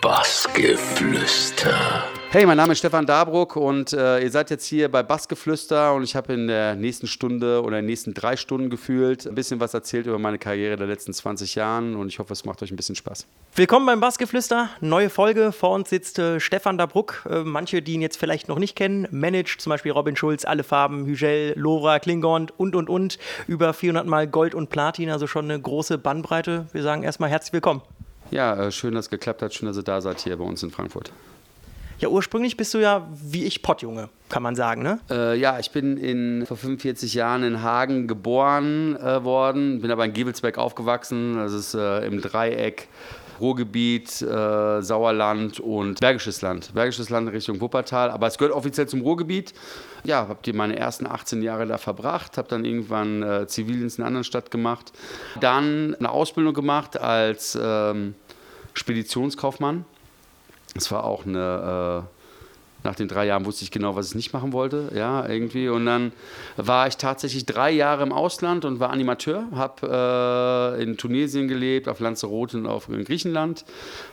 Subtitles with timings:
[0.00, 2.04] Bassgeflüster.
[2.30, 6.04] Hey, mein Name ist Stefan Dabruck und äh, ihr seid jetzt hier bei Bassgeflüster und
[6.04, 9.60] ich habe in der nächsten Stunde oder in den nächsten drei Stunden gefühlt ein bisschen
[9.60, 12.70] was erzählt über meine Karriere der letzten 20 Jahren und ich hoffe, es macht euch
[12.70, 13.26] ein bisschen Spaß.
[13.54, 15.52] Willkommen beim Bassgeflüster, neue Folge.
[15.52, 17.26] Vor uns sitzt äh, Stefan Dabruck.
[17.28, 20.62] Äh, manche, die ihn jetzt vielleicht noch nicht kennen, managt zum Beispiel Robin Schulz, Alle
[20.62, 23.18] Farben, Hügel, Lora, Klingon und und und.
[23.48, 26.68] Über 400 Mal Gold und Platin, also schon eine große Bandbreite.
[26.72, 27.82] Wir sagen erstmal herzlich willkommen.
[28.30, 29.54] Ja, äh, schön, dass es geklappt hat.
[29.54, 31.12] Schön, dass ihr da seid hier bei uns in Frankfurt.
[31.98, 35.00] Ja, ursprünglich bist du ja wie ich Pottjunge, kann man sagen, ne?
[35.10, 40.06] Äh, ja, ich bin in, vor 45 Jahren in Hagen geboren äh, worden, bin aber
[40.06, 41.36] in Gevelsberg aufgewachsen.
[41.36, 42.88] Das ist äh, im Dreieck
[43.40, 46.72] Ruhrgebiet, äh, Sauerland und Bergisches Land.
[46.74, 49.54] Bergisches Land Richtung Wuppertal, aber es gehört offiziell zum Ruhrgebiet.
[50.04, 54.08] Ja, habe meine ersten 18 Jahre da verbracht, habe dann irgendwann äh, Zivildienst in einer
[54.08, 54.92] anderen Stadt gemacht.
[55.40, 58.14] Dann eine Ausbildung gemacht als ähm,
[58.74, 59.84] Speditionskaufmann
[60.74, 62.19] es war auch eine, äh,
[62.82, 65.68] nach den drei Jahren wusste ich genau, was ich nicht machen wollte, ja, irgendwie.
[65.68, 66.12] Und dann
[66.56, 71.88] war ich tatsächlich drei Jahre im Ausland und war Animateur, habe äh, in Tunesien gelebt,
[71.88, 73.64] auf Lanzarote und auf in Griechenland,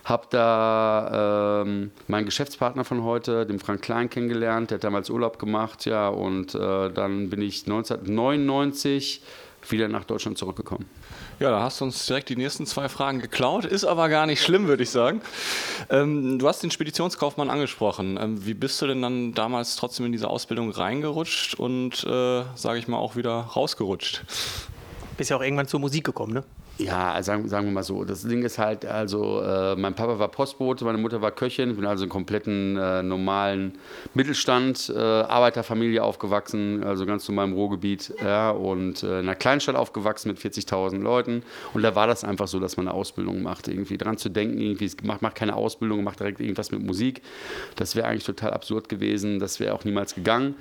[0.04, 5.40] habe da äh, meinen Geschäftspartner von heute, den Frank Klein, kennengelernt, der hat damals Urlaub
[5.40, 9.22] gemacht, ja, und äh, dann bin ich 1999
[9.72, 10.86] wieder nach Deutschland zurückgekommen.
[11.40, 14.42] Ja, da hast du uns direkt die nächsten zwei Fragen geklaut, ist aber gar nicht
[14.42, 15.22] schlimm, würde ich sagen.
[15.90, 18.18] Ähm, du hast den Speditionskaufmann angesprochen.
[18.20, 22.80] Ähm, wie bist du denn dann damals trotzdem in diese Ausbildung reingerutscht und, äh, sage
[22.80, 24.24] ich mal, auch wieder rausgerutscht?
[25.18, 26.44] Bist ja auch irgendwann zur Musik gekommen, ne?
[26.80, 28.04] Ja, sagen, sagen wir mal so.
[28.04, 31.72] Das Ding ist halt, also äh, mein Papa war Postbote, meine Mutter war Köchin.
[31.72, 33.74] Ich bin also in kompletten äh, normalen
[34.14, 38.14] Mittelstand, äh, Arbeiterfamilie aufgewachsen, also ganz normal im Ruhrgebiet.
[38.24, 41.42] Ja, und äh, in einer Kleinstadt aufgewachsen mit 40.000 Leuten.
[41.74, 43.68] Und da war das einfach so, dass man eine Ausbildung macht.
[43.68, 47.24] Irgendwie dran zu denken, irgendwie macht, macht keine Ausbildung, macht direkt irgendwas mit Musik.
[47.76, 49.40] Das wäre eigentlich total absurd gewesen.
[49.40, 50.54] Das wäre auch niemals gegangen.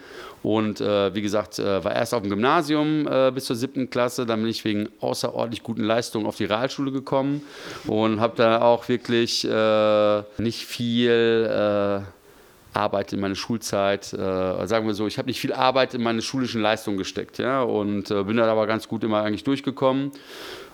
[0.43, 4.27] Und äh, wie gesagt, äh, war erst auf dem Gymnasium bis zur siebten Klasse.
[4.27, 7.43] Dann bin ich wegen außerordentlich guten Leistungen Leistung auf die Realschule gekommen
[7.87, 14.87] und habe da auch wirklich äh, nicht viel äh, Arbeit in meine Schulzeit, äh, sagen
[14.87, 18.23] wir so, ich habe nicht viel Arbeit in meine schulischen Leistungen gesteckt, ja, und äh,
[18.23, 20.13] bin da aber ganz gut immer eigentlich durchgekommen.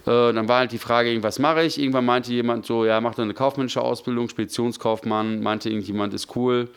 [0.04, 1.78] Äh, dann war halt die Frage, was mache ich?
[1.78, 6.69] Irgendwann meinte jemand so, ja, mach doch eine kaufmännische Ausbildung, Speditionskaufmann, meinte irgendjemand, ist cool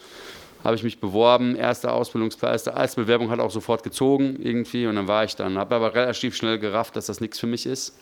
[0.64, 5.08] habe ich mich beworben, erste Ausbildungsplatz, erste Bewerbung hat auch sofort gezogen irgendwie und dann
[5.08, 7.96] war ich dann, habe aber relativ schnell gerafft, dass das nichts für mich ist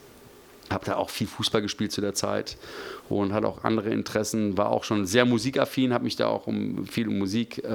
[0.74, 2.58] habe da auch viel Fußball gespielt zu der Zeit
[3.10, 6.86] und hatte auch andere Interessen, war auch schon sehr musikaffin, habe mich da auch um
[6.86, 7.68] viel um Musik äh,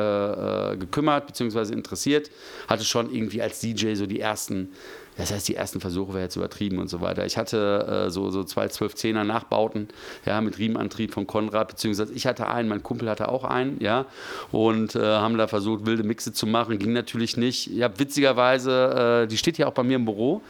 [0.72, 1.72] äh gekümmert bzw.
[1.72, 2.30] interessiert,
[2.66, 4.70] hatte schon irgendwie als DJ so die ersten
[5.18, 7.26] das heißt, die ersten Versuche wäre jetzt übertrieben und so weiter.
[7.26, 9.88] Ich hatte äh, so, so zwei 12-10er Nachbauten,
[10.24, 14.06] ja, mit Riemenantrieb von Konrad, beziehungsweise ich hatte einen, mein Kumpel hatte auch einen, ja,
[14.52, 16.78] und äh, haben da versucht, wilde Mixe zu machen.
[16.78, 17.66] Ging natürlich nicht.
[17.66, 20.40] Ja, witzigerweise, äh, die steht ja auch bei mir im Büro,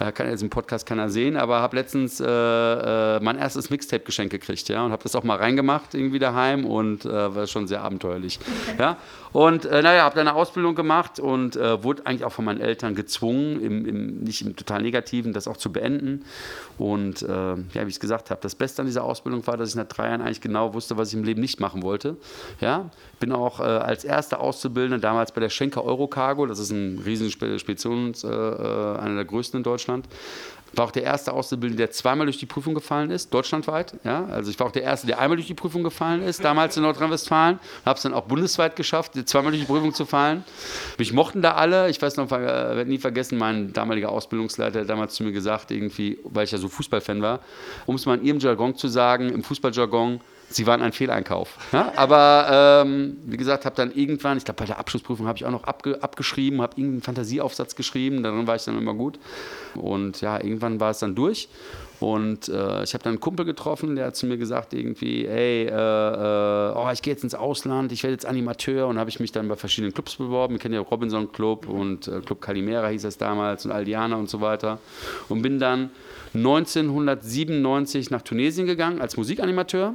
[0.00, 4.32] äh, kann jetzt im Podcast keiner sehen, aber habe letztens äh, äh, mein erstes Mixtape-Geschenk
[4.32, 8.40] gekriegt, ja, und habe das auch mal reingemacht irgendwie daheim und war schon sehr abenteuerlich,
[8.78, 8.96] ja.
[9.32, 13.60] Und naja, habe dann eine Ausbildung gemacht und wurde eigentlich auch von meinen Eltern gezwungen,
[13.60, 16.24] im, im nicht im total Negativen, das auch zu beenden.
[16.78, 19.70] Und äh, ja, wie ich es gesagt habe, das Beste an dieser Ausbildung war, dass
[19.70, 22.16] ich nach drei Jahren eigentlich genau wusste, was ich im Leben nicht machen wollte.
[22.60, 22.90] Ja,
[23.20, 27.30] bin auch äh, als erster Auszubildender damals bei der Schenker Eurocargo, das ist ein riesen
[27.30, 30.06] Speditions, äh, äh, einer der größten in Deutschland,
[30.74, 33.94] war auch der erste Auszubildende, der zweimal durch die Prüfung gefallen ist, deutschlandweit.
[34.04, 34.26] Ja?
[34.26, 36.82] Also ich war auch der Erste, der einmal durch die Prüfung gefallen ist, damals in
[36.82, 37.58] Nordrhein-Westfalen.
[37.84, 40.44] Habe es dann auch bundesweit geschafft, zweimal durch die Prüfung zu fallen.
[40.98, 41.88] Mich mochten da alle.
[41.88, 45.70] Ich weiß noch, ich werde nie vergessen, mein damaliger Ausbildungsleiter hat damals zu mir gesagt,
[45.70, 47.40] irgendwie, weil ich ja so Fußballfan war,
[47.86, 51.56] um es mal in ihrem Jargon zu sagen, im Fußballjargon, sie waren ein Fehleinkauf.
[51.72, 51.92] Ja?
[51.96, 55.50] Aber ähm, wie gesagt, habe dann irgendwann, ich glaube bei der Abschlussprüfung habe ich auch
[55.50, 59.18] noch abge abgeschrieben, habe irgendeinen Fantasieaufsatz geschrieben, darin war ich dann immer gut.
[59.74, 61.48] Und ja, irgendwann war es dann durch.
[61.98, 65.64] Und äh, ich habe dann einen Kumpel getroffen, der hat zu mir gesagt irgendwie, hey,
[65.64, 69.18] äh, äh, oh, ich gehe jetzt ins Ausland, ich werde jetzt Animateur und habe ich
[69.18, 70.56] mich dann bei verschiedenen Clubs beworben.
[70.56, 74.28] Ich kenne ja Robinson Club und äh, Club Calimera hieß es damals und Aldiana und
[74.28, 74.78] so weiter.
[75.30, 75.90] Und bin dann
[76.34, 79.94] 1997 nach Tunesien gegangen als Musikanimateur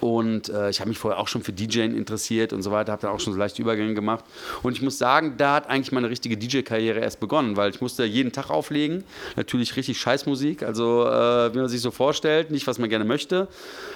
[0.00, 3.02] und äh, ich habe mich vorher auch schon für DJing interessiert und so weiter, habe
[3.02, 4.24] dann auch schon so leichte Übergänge gemacht.
[4.62, 8.04] Und ich muss sagen, da hat eigentlich meine richtige DJ-Karriere erst begonnen, weil ich musste
[8.04, 9.04] jeden Tag auflegen.
[9.36, 13.48] Natürlich richtig Scheißmusik, also äh, wie man sich so vorstellt, nicht was man gerne möchte.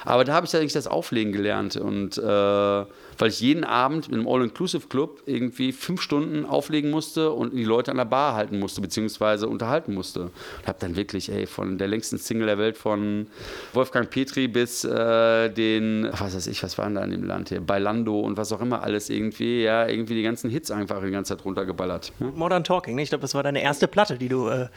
[0.04, 1.76] Aber da habe ich eigentlich das Auflegen gelernt.
[1.76, 2.84] Und äh,
[3.18, 7.90] weil ich jeden Abend in einem All-Inclusive-Club irgendwie fünf Stunden auflegen musste und die Leute
[7.90, 10.24] an der Bar halten musste, beziehungsweise unterhalten musste.
[10.24, 13.26] Und habe dann wirklich, ey, von der längsten Single der Welt von
[13.72, 17.48] Wolfgang Petri bis äh, den was weiß ich, was war denn da in dem Land
[17.48, 21.10] hier, Bailando und was auch immer alles irgendwie, ja, irgendwie die ganzen Hits einfach die
[21.10, 22.12] ganze Zeit runtergeballert.
[22.20, 22.26] Ja?
[22.34, 23.02] Modern Talking, ne?
[23.02, 24.48] ich glaube, das war deine erste Platte, die du.
[24.48, 24.68] Äh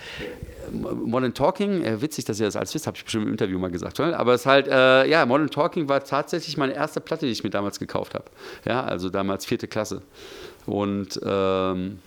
[0.71, 3.71] Modern Talking, äh, witzig, dass ihr das alles wisst, habe ich bestimmt im Interview mal
[3.71, 3.99] gesagt.
[3.99, 7.43] Aber es ist halt, äh, ja, Modern Talking war tatsächlich meine erste Platte, die ich
[7.43, 8.25] mir damals gekauft habe.
[8.65, 10.01] Ja, also damals vierte Klasse.
[10.65, 11.99] Und ähm,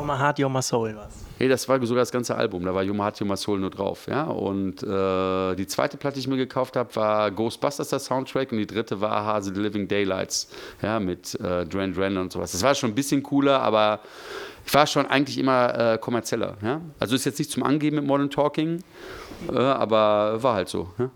[0.00, 1.24] My Heart, My Soul was.
[1.36, 4.06] Hey, das war sogar das ganze Album, da war My Heart, My Soul nur drauf.
[4.08, 4.24] Ja?
[4.24, 8.52] Und äh, die zweite Platte, die ich mir gekauft habe, war Ghostbusters, der Soundtrack.
[8.52, 10.48] Und die dritte war Hase the Living Daylights
[10.80, 10.98] ja?
[10.98, 12.52] mit äh, Duran Duran und sowas.
[12.52, 14.00] Das war schon ein bisschen cooler, aber
[14.64, 16.56] ich war schon eigentlich immer äh, kommerzieller.
[16.62, 16.80] Ja?
[16.98, 18.82] Also ist jetzt nicht zum Angeben mit Modern Talking,
[19.52, 20.88] äh, aber war halt so.
[20.98, 21.10] Ja?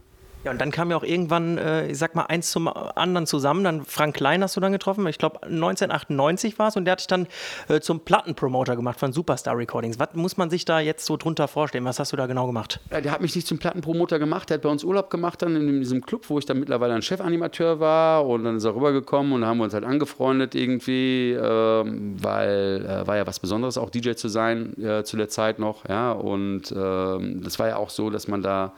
[0.46, 3.64] Ja, und dann kam ja auch irgendwann, äh, ich sag mal, eins zum anderen zusammen.
[3.64, 5.04] Dann Frank Klein hast du dann getroffen.
[5.08, 7.26] Ich glaube, 1998 war es und der hat dich dann
[7.68, 9.98] äh, zum Plattenpromoter gemacht von Superstar Recordings.
[9.98, 11.84] Was muss man sich da jetzt so drunter vorstellen?
[11.84, 12.78] Was hast du da genau gemacht?
[12.92, 14.48] Ja, der hat mich nicht zum Plattenpromoter gemacht.
[14.48, 17.02] Der hat bei uns Urlaub gemacht dann in diesem Club, wo ich dann mittlerweile ein
[17.02, 18.24] Chefanimateur war.
[18.24, 23.04] Und dann ist er rübergekommen und haben wir uns halt angefreundet irgendwie, äh, weil äh,
[23.04, 25.88] war ja was Besonderes, auch DJ zu sein äh, zu der Zeit noch.
[25.88, 28.74] Ja, und ähm, das war ja auch so, dass man da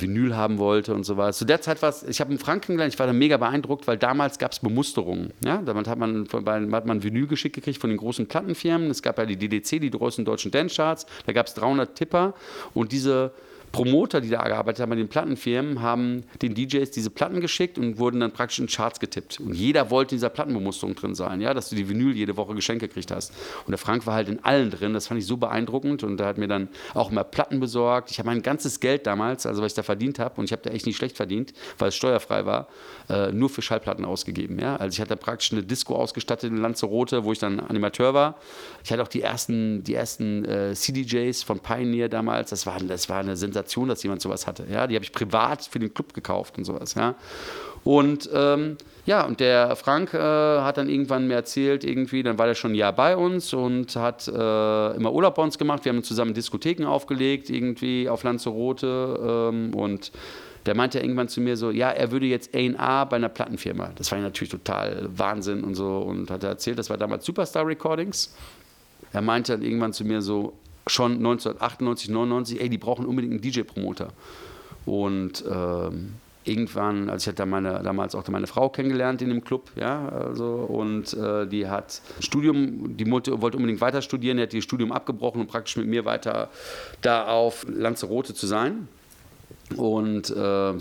[0.00, 1.38] Vinyl haben wollte und so was.
[1.38, 3.86] Zu der Zeit war es, ich habe in Frank kennengelernt, ich war da mega beeindruckt,
[3.86, 5.32] weil damals gab es Bemusterungen.
[5.44, 5.62] Ja?
[5.62, 6.26] Damit hat man,
[6.72, 8.90] hat man Vinyl geschickt gekriegt von den großen Plattenfirmen.
[8.90, 11.06] Es gab ja die DDC, die großen deutschen Dance-Charts.
[11.26, 12.34] Da gab es 300 Tipper
[12.74, 13.32] und diese
[13.76, 17.98] Promoter, die da gearbeitet haben bei den Plattenfirmen, haben den DJs diese Platten geschickt und
[17.98, 19.40] wurden dann praktisch in Charts getippt.
[19.40, 22.54] Und jeder wollte in dieser Plattenbemusterung drin sein, ja, dass du die Vinyl jede Woche
[22.54, 23.32] Geschenke gekriegt hast.
[23.66, 26.26] Und der Frank war halt in allen drin, das fand ich so beeindruckend und er
[26.26, 28.10] hat mir dann auch mal Platten besorgt.
[28.10, 30.62] Ich habe mein ganzes Geld damals, also was ich da verdient habe, und ich habe
[30.62, 32.68] da echt nicht schlecht verdient, weil es steuerfrei war,
[33.08, 34.58] äh, nur für Schallplatten ausgegeben.
[34.58, 34.76] Ja?
[34.76, 38.36] Also ich hatte praktisch eine Disco ausgestattet in Lanzarote, wo ich dann Animateur war.
[38.84, 43.08] Ich hatte auch die ersten, die ersten äh, CDJs von Pioneer damals, das war, das
[43.08, 44.64] war eine Sensation Sensation, dass jemand sowas hatte.
[44.70, 46.94] Ja, die habe ich privat für den Club gekauft und sowas.
[46.94, 47.14] Ja.
[47.84, 52.46] Und ähm, ja, und der Frank äh, hat dann irgendwann mir erzählt, irgendwie, dann war
[52.46, 55.84] der schon ein Jahr bei uns und hat äh, immer Urlaub bei uns gemacht.
[55.84, 59.50] Wir haben zusammen Diskotheken aufgelegt, irgendwie auf Lanzarote.
[59.52, 60.10] Ähm, und
[60.64, 63.92] der meinte irgendwann zu mir so, ja, er würde jetzt A&A bei einer Plattenfirma.
[63.94, 65.98] Das war natürlich total Wahnsinn und so.
[65.98, 68.34] Und hat er erzählt, das war damals Superstar Recordings.
[69.12, 70.54] Er meinte dann irgendwann zu mir so,
[70.86, 74.08] schon 1998, 99, ey, die brauchen unbedingt einen DJ-Promoter.
[74.84, 76.14] Und ähm,
[76.46, 80.46] irgendwann, also ich hatte meine, damals auch meine Frau kennengelernt in dem Club, ja, also,
[80.46, 85.40] und äh, die hat Studium, die wollte, unbedingt weiter studieren, die hat ihr Studium abgebrochen
[85.40, 86.50] und praktisch mit mir weiter
[87.02, 88.88] da auf Lanzarote zu sein.
[89.76, 90.36] Und äh,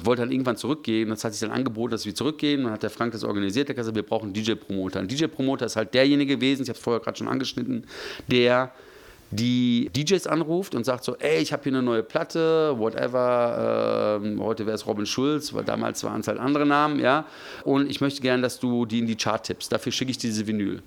[0.06, 1.10] wollte dann irgendwann zurückgehen.
[1.10, 2.64] Das hat sich dann angeboten, dass wir zurückgehen.
[2.64, 3.68] Dann hat der Frank das organisiert.
[3.68, 5.00] Der hat gesagt, wir brauchen einen DJ-Promoter.
[5.00, 7.86] Ein DJ-Promoter ist halt derjenige gewesen, ich habe es vorher gerade schon angeschnitten,
[8.28, 8.72] der
[9.32, 14.42] die DJs anruft und sagt so, ey, ich habe hier eine neue Platte, whatever, ähm,
[14.42, 17.26] heute wäre es Robin Schulz, weil damals waren es halt andere Namen, ja,
[17.64, 20.46] und ich möchte gerne, dass du die in die Chart tippst, dafür schicke ich diese
[20.48, 20.82] Vinyl.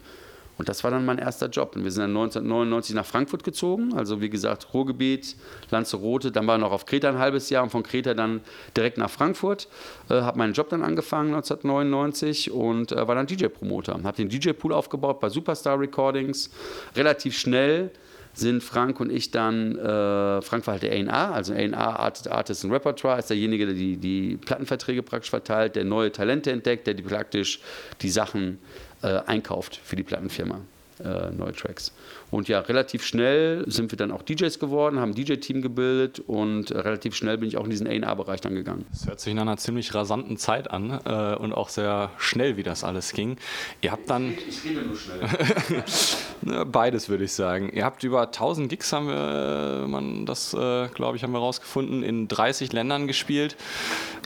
[0.58, 1.76] Und das war dann mein erster Job.
[1.76, 5.36] Und wir sind dann 1999 nach Frankfurt gezogen, also wie gesagt Ruhrgebiet,
[5.70, 8.40] Lanzarote, dann war ich noch auf Kreta ein halbes Jahr und von Kreta dann
[8.76, 9.68] direkt nach Frankfurt.
[10.10, 14.00] Äh, habe meinen Job dann angefangen 1999 und äh, war dann DJ-Promoter.
[14.02, 16.50] Habe den DJ-Pool aufgebaut bei Superstar Recordings,
[16.96, 17.92] relativ schnell
[18.38, 22.64] sind Frank und ich dann, äh, Frank war halt der A&R, also A&R Artist, Artist
[22.64, 26.94] and Repertoire, ist derjenige, der die, die Plattenverträge praktisch verteilt, der neue Talente entdeckt, der
[26.94, 27.60] die praktisch
[28.00, 28.58] die Sachen
[29.02, 30.60] äh, einkauft für die Plattenfirma,
[31.04, 31.92] äh, neue Tracks.
[32.30, 36.72] Und ja, relativ schnell sind wir dann auch DJs geworden, haben ein DJ-Team gebildet und
[36.72, 38.84] relativ schnell bin ich auch in diesen A&R-Bereich dann gegangen.
[38.90, 42.62] Das hört sich nach einer ziemlich rasanten Zeit an äh, und auch sehr schnell, wie
[42.62, 43.36] das alles ging.
[43.80, 44.34] Ihr habt dann...
[44.48, 46.64] Ich rede nur schnell.
[46.66, 47.70] Beides würde ich sagen.
[47.72, 52.02] Ihr habt über 1000 Gigs, haben wir, man das, äh, glaube ich, haben wir rausgefunden,
[52.02, 53.56] in 30 Ländern gespielt.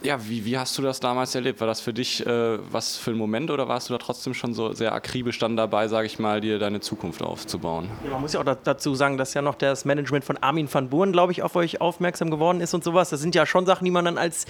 [0.02, 1.60] Ja, wie, wie hast du das damals erlebt?
[1.60, 4.54] War das für dich äh, was für ein Moment oder warst du da trotzdem schon
[4.54, 7.88] so sehr akribisch dann dabei, sage ich mal, dir deine Zukunft aufzubauen?
[8.04, 10.88] Ja, man muss ja auch dazu sagen, dass ja noch das Management von Armin van
[10.88, 13.10] Buren, glaube ich, auf euch aufmerksam geworden ist und sowas.
[13.10, 14.46] Das sind ja schon Sachen, die man dann als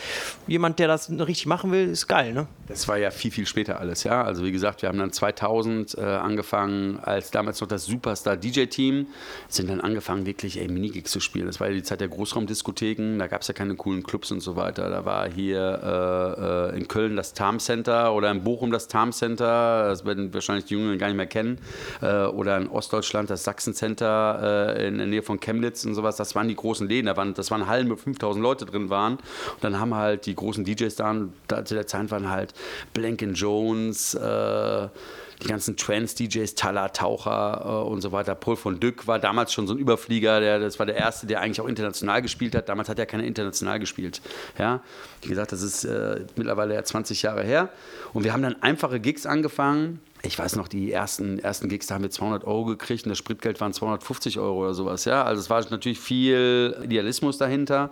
[0.46, 2.46] jemand, der das richtig machen will, ist geil, ne?
[2.68, 4.22] Das war ja viel, viel später alles, ja.
[4.22, 9.06] Also wie gesagt, wir haben dann 2000 äh, angefangen, als damals noch das Superstar DJ-Team,
[9.48, 11.46] sind dann angefangen, wirklich ey, Minigigs zu spielen.
[11.46, 14.40] Das war ja die Zeit der Großraumdiskotheken, da gab es ja keine coolen Clubs und
[14.40, 14.88] so weiter.
[14.88, 19.12] Da war hier äh, äh in Köln das Tarm Center oder in Bochum das Tarm
[19.12, 21.58] Center, das werden wahrscheinlich die Jüngeren gar nicht mehr kennen,
[22.00, 26.16] äh, oder in Ostdeutschland das Sachsen-Center äh, in der Nähe von Chemnitz und sowas.
[26.16, 27.06] Das waren die großen Läden.
[27.06, 29.14] Da waren, das waren Hallen, wo 5000 Leute drin waren.
[29.14, 31.16] Und dann haben halt die großen DJs da,
[31.48, 32.54] da zu der Zeit waren halt
[32.94, 34.88] Blanken Jones, äh,
[35.42, 38.34] die ganzen Trance-DJs, Tala, Taucher äh, und so weiter.
[38.34, 41.40] Paul von Dück war damals schon so ein Überflieger, der, das war der Erste, der
[41.40, 42.68] eigentlich auch international gespielt hat.
[42.68, 44.20] Damals hat er keiner international gespielt.
[44.58, 44.80] Ja?
[45.22, 47.70] Wie gesagt, das ist äh, mittlerweile ja 20 Jahre her.
[48.12, 51.96] Und wir haben dann einfache Gigs angefangen ich weiß noch, die ersten, ersten Gigs, da
[51.96, 55.04] haben wir 200 Euro gekriegt und das Spritgeld waren 250 Euro oder sowas.
[55.04, 55.24] Ja?
[55.24, 57.90] Also es war natürlich viel Idealismus dahinter,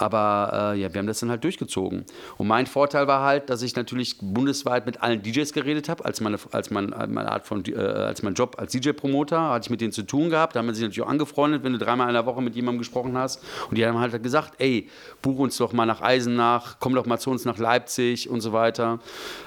[0.00, 2.04] aber äh, ja, wir haben das dann halt durchgezogen.
[2.38, 6.22] Und mein Vorteil war halt, dass ich natürlich bundesweit mit allen DJs geredet habe, als,
[6.22, 9.82] meine, als, mein, meine Art von, äh, als mein Job als DJ-Promoter, hatte ich mit
[9.82, 12.14] denen zu tun gehabt, da haben wir sich natürlich auch angefreundet, wenn du dreimal in
[12.14, 13.42] der Woche mit jemandem gesprochen hast.
[13.68, 14.88] Und die haben halt gesagt, ey,
[15.20, 18.54] buch uns doch mal nach Eisenach, komm doch mal zu uns nach Leipzig und so
[18.54, 19.00] weiter.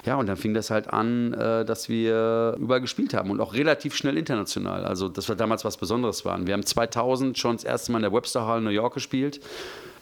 [0.06, 3.56] Ja, und dann fing das halt an, äh, dass wir überall gespielt haben und auch
[3.56, 4.86] relativ schnell international.
[4.86, 6.46] Also, dass wir damals was Besonderes waren.
[6.46, 9.40] Wir haben 2000 schon das erste Mal in der Webster Hall in New York gespielt.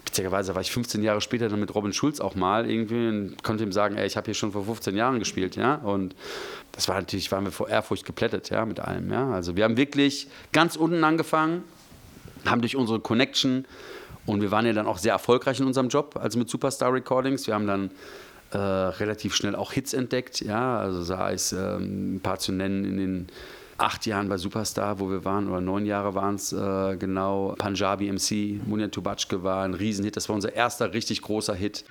[0.06, 3.64] Beziehungsweise war ich 15 Jahre später dann mit Robin Schulz auch mal irgendwie und konnte
[3.64, 5.76] ihm sagen, ey, ich habe hier schon vor 15 Jahren gespielt, ja.
[5.76, 6.16] Und
[6.72, 9.32] das war natürlich, waren wir vor Ehrfurcht geplättet, ja, mit allem, ja.
[9.32, 11.64] Also wir haben wirklich ganz unten angefangen,
[12.46, 13.66] haben durch unsere Connection
[14.26, 17.48] und wir waren ja dann auch sehr erfolgreich in unserem Job, also mit Superstar Recordings.
[17.48, 17.92] Wir haben dann
[18.52, 20.42] äh, relativ schnell auch Hits entdeckt.
[20.42, 23.28] Ja, also sei es ähm, ein paar zu nennen in den
[23.82, 27.56] acht Jahren bei Superstar, wo wir waren, oder neun Jahre waren es äh, genau.
[27.58, 30.16] Punjabi MC, Munia Tubachke war ein Riesenhit.
[30.16, 31.84] Das war unser erster richtig großer Hit.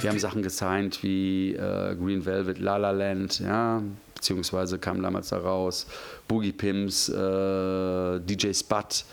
[0.00, 3.82] Wir haben Sachen gesigned wie äh, Green Velvet, La La Land, ja,
[4.14, 5.86] beziehungsweise kam damals da raus,
[6.26, 9.04] Boogie Pimps, äh, DJ Spud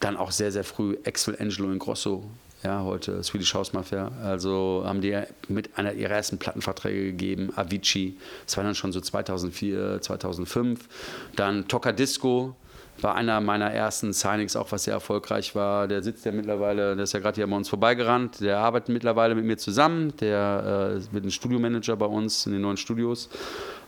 [0.00, 2.24] dann auch sehr, sehr früh Axel Angelo in Grosso,
[2.62, 4.10] ja, heute Swedish House Mafia.
[4.22, 5.16] Also haben die
[5.48, 8.16] mit einer ihrer ersten Plattenverträge gegeben, Avicii.
[8.46, 10.88] Das war dann schon so 2004, 2005.
[11.36, 12.56] Dann Toka Disco
[13.00, 15.86] war einer meiner ersten Signings, auch was sehr erfolgreich war.
[15.86, 18.40] Der sitzt ja mittlerweile, der ist ja gerade hier bei uns vorbeigerannt.
[18.40, 20.12] Der arbeitet mittlerweile mit mir zusammen.
[20.20, 23.28] Der äh, wird ein Studiomanager bei uns in den neuen Studios.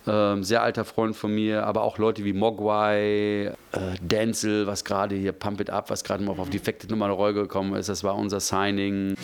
[0.06, 3.52] Ähm, sehr alter Freund von mir, aber auch Leute wie Mogwai, äh,
[4.00, 7.34] Denzel, was gerade hier Pump It Up, was gerade mal auf Defected Nummer eine Rolle
[7.34, 9.14] gekommen ist, das war unser Signing.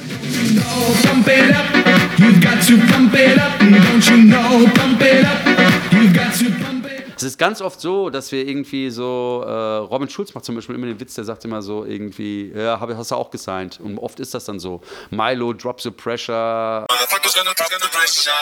[7.16, 10.74] Es ist ganz oft so, dass wir irgendwie so, äh, Robin Schulz macht zum Beispiel
[10.74, 13.80] immer den Witz, der sagt immer so irgendwie, ja, hab, hast du auch gesigned.
[13.80, 14.82] Und oft ist das dann so.
[15.08, 16.84] Milo, drop the pressure.
[16.90, 18.32] Motherfuckers gonna drop the pressure.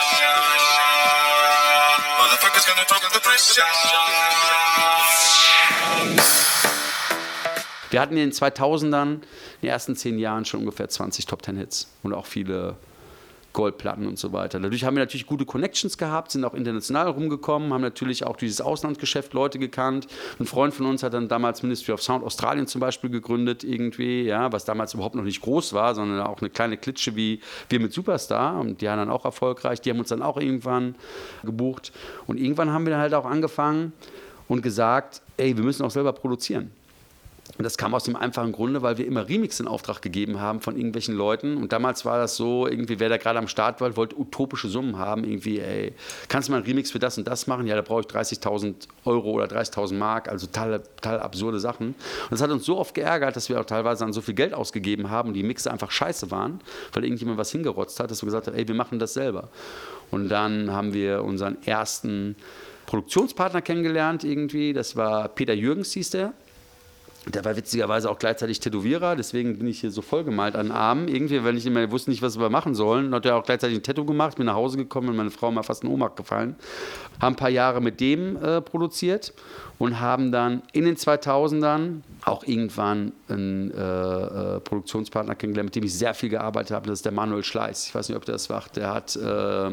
[2.19, 3.63] Motherfuckers gonna drop the pressure.
[7.91, 9.21] Wir hatten in den 2000ern, in
[9.61, 12.75] den ersten zehn Jahren schon ungefähr 20 Top 10 Hits und auch viele
[13.55, 14.59] Goldplatten und so weiter.
[14.59, 18.61] Dadurch haben wir natürlich gute Connections gehabt, sind auch international rumgekommen, haben natürlich auch dieses
[18.61, 20.07] Auslandsgeschäft Leute gekannt.
[20.39, 24.23] Ein Freund von uns hat dann damals Ministry of Sound Australien zum Beispiel gegründet, irgendwie,
[24.23, 27.79] ja, was damals überhaupt noch nicht groß war, sondern auch eine kleine Klitsche wie wir
[27.79, 28.59] mit Superstar.
[28.59, 29.81] Und die waren dann auch erfolgreich.
[29.81, 30.95] Die haben uns dann auch irgendwann
[31.43, 31.93] gebucht.
[32.27, 33.93] Und irgendwann haben wir dann halt auch angefangen
[34.49, 36.71] und gesagt, ey, wir müssen auch selber produzieren.
[37.57, 40.61] Und das kam aus dem einfachen Grunde, weil wir immer Remix in Auftrag gegeben haben
[40.61, 41.57] von irgendwelchen Leuten.
[41.57, 44.97] Und damals war das so, irgendwie, wer da gerade am Start war, wollte utopische Summen
[44.97, 45.23] haben.
[45.23, 45.93] Irgendwie, ey,
[46.27, 47.65] kannst du mal einen Remix für das und das machen?
[47.67, 50.27] Ja, da brauche ich 30.000 Euro oder 30.000 Mark.
[50.27, 51.89] Also total, total absurde Sachen.
[51.89, 54.53] Und das hat uns so oft geärgert, dass wir auch teilweise dann so viel Geld
[54.53, 56.59] ausgegeben haben und die Mixe einfach scheiße waren,
[56.93, 59.49] weil irgendjemand was hingerotzt hat, dass wir gesagt haben, ey, wir machen das selber.
[60.11, 62.35] Und dann haben wir unseren ersten
[62.85, 64.73] Produktionspartner kennengelernt irgendwie.
[64.73, 66.33] Das war Peter Jürgens, hieß der.
[67.33, 71.07] Der war witzigerweise auch gleichzeitig Tätowierer, deswegen bin ich hier so vollgemalt an Armen.
[71.07, 73.83] Irgendwie, wenn ich immer wusste nicht, was wir machen sollen, hat er auch gleichzeitig ein
[73.83, 76.55] Tattoo gemacht, bin nach Hause gekommen und meine Frau mal fast in Ohnmacht gefallen.
[77.19, 79.33] Haben ein paar Jahre mit dem äh, produziert
[79.77, 85.83] und haben dann in den 2000ern auch irgendwann einen äh, äh, Produktionspartner kennengelernt, mit dem
[85.83, 86.87] ich sehr viel gearbeitet habe.
[86.87, 87.87] Das ist der Manuel Schleiß.
[87.87, 88.77] Ich weiß nicht, ob der das macht.
[88.77, 89.69] Der hat, äh,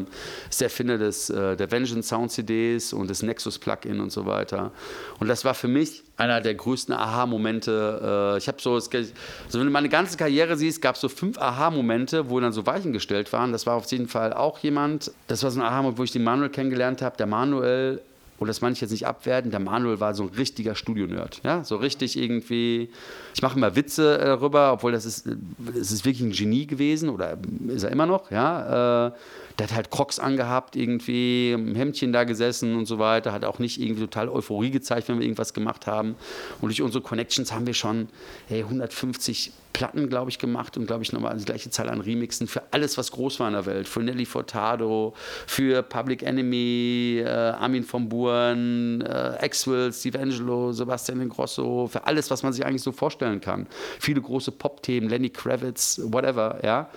[0.49, 4.25] ist der Erfinder des, äh, der Vengeance Sound CDs und des Nexus Plugin und so
[4.25, 4.71] weiter.
[5.19, 8.35] Und das war für mich einer der größten Aha-Momente.
[8.35, 11.39] Äh, ich habe so, also wenn du meine ganze Karriere siehst, gab es so fünf
[11.39, 13.51] Aha-Momente, wo dann so Weichen gestellt waren.
[13.51, 16.23] Das war auf jeden Fall auch jemand, das war so ein Aha-Moment, wo ich den
[16.23, 17.17] Manuel kennengelernt habe.
[17.17, 18.01] Der Manuel
[18.39, 21.41] und das meine ich jetzt nicht abwerten, der Manuel war so ein richtiger Studionerd.
[21.43, 21.63] Ja?
[21.63, 22.89] So richtig irgendwie,
[23.33, 27.09] ich mache immer Witze äh, darüber, obwohl das ist, das ist wirklich ein Genie gewesen
[27.09, 27.37] oder
[27.67, 29.07] ist er immer noch, ja.
[29.07, 29.11] Äh,
[29.59, 33.59] der hat halt Crocs angehabt, irgendwie im Hemdchen da gesessen und so weiter, hat auch
[33.59, 36.15] nicht irgendwie total Euphorie gezeigt, wenn wir irgendwas gemacht haben.
[36.61, 38.07] Und durch unsere Connections haben wir schon
[38.47, 42.47] hey, 150 Platten, glaube ich, gemacht und, glaube ich, nochmal die gleiche Zahl an Remixen
[42.47, 43.87] für alles, was groß war in der Welt.
[43.87, 45.13] Für Nelly Furtado,
[45.47, 52.29] für Public Enemy, äh, Armin von Buren, äh, Axwell, Steve Angelo, Sebastian Ingrosso, für alles,
[52.29, 53.67] was man sich eigentlich so vorstellen kann.
[53.99, 56.89] Viele große Pop-Themen, Lenny Kravitz, whatever, ja.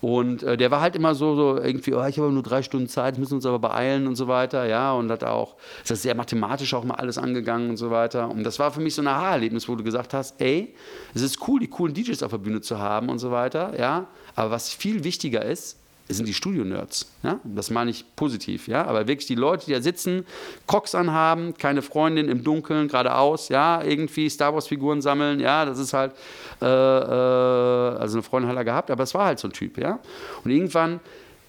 [0.00, 2.88] Und äh, der war halt immer so, so irgendwie, oh, ich habe nur drei Stunden
[2.88, 4.92] Zeit, müssen uns aber beeilen und so weiter, ja.
[4.92, 8.30] Und hat auch, ist das sehr mathematisch auch mal alles angegangen und so weiter.
[8.30, 10.74] Und das war für mich so ein Aha-Erlebnis, wo du gesagt hast, ey,
[11.14, 14.06] es ist cool, die coolen DJs auf der Bühne zu haben und so weiter, ja.
[14.34, 15.76] Aber was viel wichtiger ist,
[16.08, 17.10] sind die Studio-Nerds.
[17.22, 17.40] Ja?
[17.44, 18.68] Das meine ich positiv.
[18.68, 18.84] Ja?
[18.84, 20.26] Aber wirklich die Leute, die da sitzen,
[20.66, 25.94] Crocs anhaben, keine Freundin im Dunkeln, geradeaus, ja, irgendwie Star Wars-Figuren sammeln, ja, das ist
[25.94, 26.12] halt,
[26.60, 29.78] äh, äh, also eine Freundin hat er gehabt, aber es war halt so ein Typ,
[29.78, 29.98] ja.
[30.44, 31.00] Und irgendwann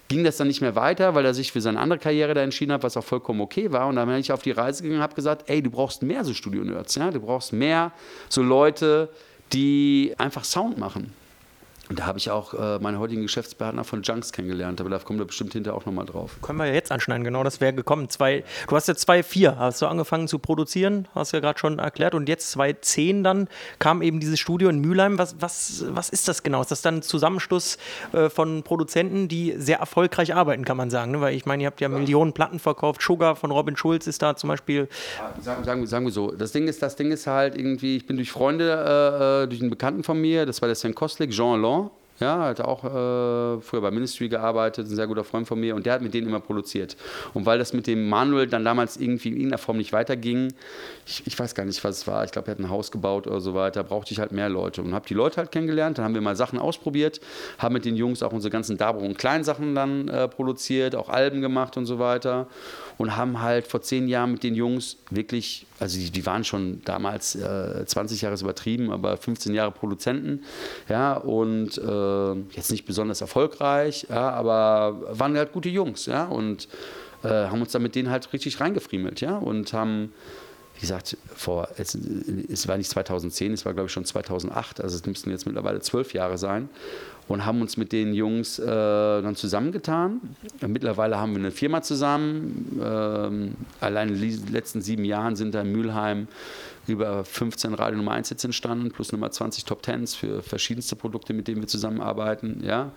[0.08, 2.72] ging das dann nicht mehr weiter, weil er sich für seine andere Karriere da entschieden
[2.72, 3.88] hat, was auch vollkommen okay war.
[3.88, 6.24] Und dann bin ich auf die Reise gegangen und habe gesagt, ey, du brauchst mehr
[6.24, 7.92] so Studio-Nerds, ja, du brauchst mehr
[8.28, 9.08] so Leute,
[9.52, 11.12] die einfach Sound machen.
[11.88, 15.18] Und da habe ich auch äh, meinen heutigen Geschäftspartner von Junks kennengelernt, aber da kommen
[15.18, 16.36] wir bestimmt hinterher auch nochmal drauf.
[16.42, 18.08] Können wir ja jetzt anschneiden, genau, das wäre gekommen.
[18.08, 21.78] Zwei, du hast ja 2.4, hast du angefangen zu produzieren, hast du ja gerade schon
[21.78, 25.18] erklärt, und jetzt 2.10 dann kam eben dieses Studio in Mülheim.
[25.18, 26.60] Was, was, was ist das genau?
[26.60, 27.78] Ist das dann ein Zusammenschluss
[28.12, 31.12] äh, von Produzenten, die sehr erfolgreich arbeiten, kann man sagen?
[31.12, 31.20] Ne?
[31.20, 33.02] Weil ich meine, ihr habt ja, ja, Millionen Platten verkauft.
[33.02, 34.88] Sugar von Robin Schulz ist da zum Beispiel.
[35.18, 38.06] Ja, sagen, sagen, sagen, wir so, das Ding ist, das Ding ist halt irgendwie, ich
[38.06, 41.60] bin durch Freunde, äh, durch einen Bekannten von mir, das war der Sven Kostlik, Jean
[41.60, 41.75] Long,
[42.20, 45.84] ja, hat auch äh, früher bei Ministry gearbeitet, ein sehr guter Freund von mir und
[45.84, 46.96] der hat mit denen immer produziert.
[47.34, 50.52] Und weil das mit dem Manuel dann damals irgendwie in irgendeiner Form nicht weiterging,
[51.06, 53.26] ich, ich weiß gar nicht, was es war, ich glaube, er hat ein Haus gebaut
[53.26, 54.82] oder so weiter, brauchte ich halt mehr Leute.
[54.82, 57.20] Und habe die Leute halt kennengelernt, dann haben wir mal Sachen ausprobiert,
[57.58, 61.40] haben mit den Jungs auch unsere ganzen Dabro- und Kleinsachen dann äh, produziert, auch Alben
[61.40, 62.46] gemacht und so weiter.
[62.98, 66.80] Und haben halt vor zehn Jahren mit den Jungs wirklich, also die, die waren schon
[66.84, 70.42] damals äh, 20 Jahre übertrieben, aber 15 Jahre Produzenten,
[70.88, 76.68] ja, und äh, jetzt nicht besonders erfolgreich, ja, aber waren halt gute Jungs, ja, und
[77.22, 80.12] äh, haben uns dann mit denen halt richtig reingefriemelt, ja, und haben
[80.76, 84.94] wie gesagt, vor, es, es, war nicht 2010, es war glaube ich schon 2008, also
[84.94, 86.68] es müssten jetzt mittlerweile zwölf Jahre sein
[87.28, 90.20] und haben uns mit den Jungs äh, dann zusammengetan.
[90.66, 92.80] Mittlerweile haben wir eine Firma zusammen.
[92.82, 96.28] Ähm, allein in den letzten sieben Jahren sind da in Mülheim
[96.86, 101.32] über 15 Radio Nummer 1 Hits entstanden, plus Nummer 20 Top Tens für verschiedenste Produkte,
[101.32, 102.62] mit denen wir zusammenarbeiten.
[102.64, 102.92] Ja?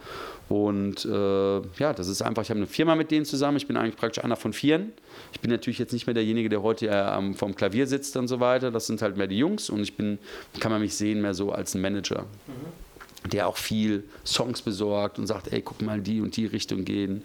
[0.47, 3.57] Und äh, ja, das ist einfach, ich habe eine Firma mit denen zusammen.
[3.57, 4.91] Ich bin eigentlich praktisch einer von vieren.
[5.33, 8.39] Ich bin natürlich jetzt nicht mehr derjenige, der heute äh, vom Klavier sitzt und so
[8.39, 8.71] weiter.
[8.71, 10.19] Das sind halt mehr die Jungs und ich bin,
[10.59, 12.23] kann man mich sehen, mehr so als ein Manager.
[12.47, 12.89] Mhm
[13.25, 17.23] der auch viel Songs besorgt und sagt, ey, guck mal, die und die Richtung gehen.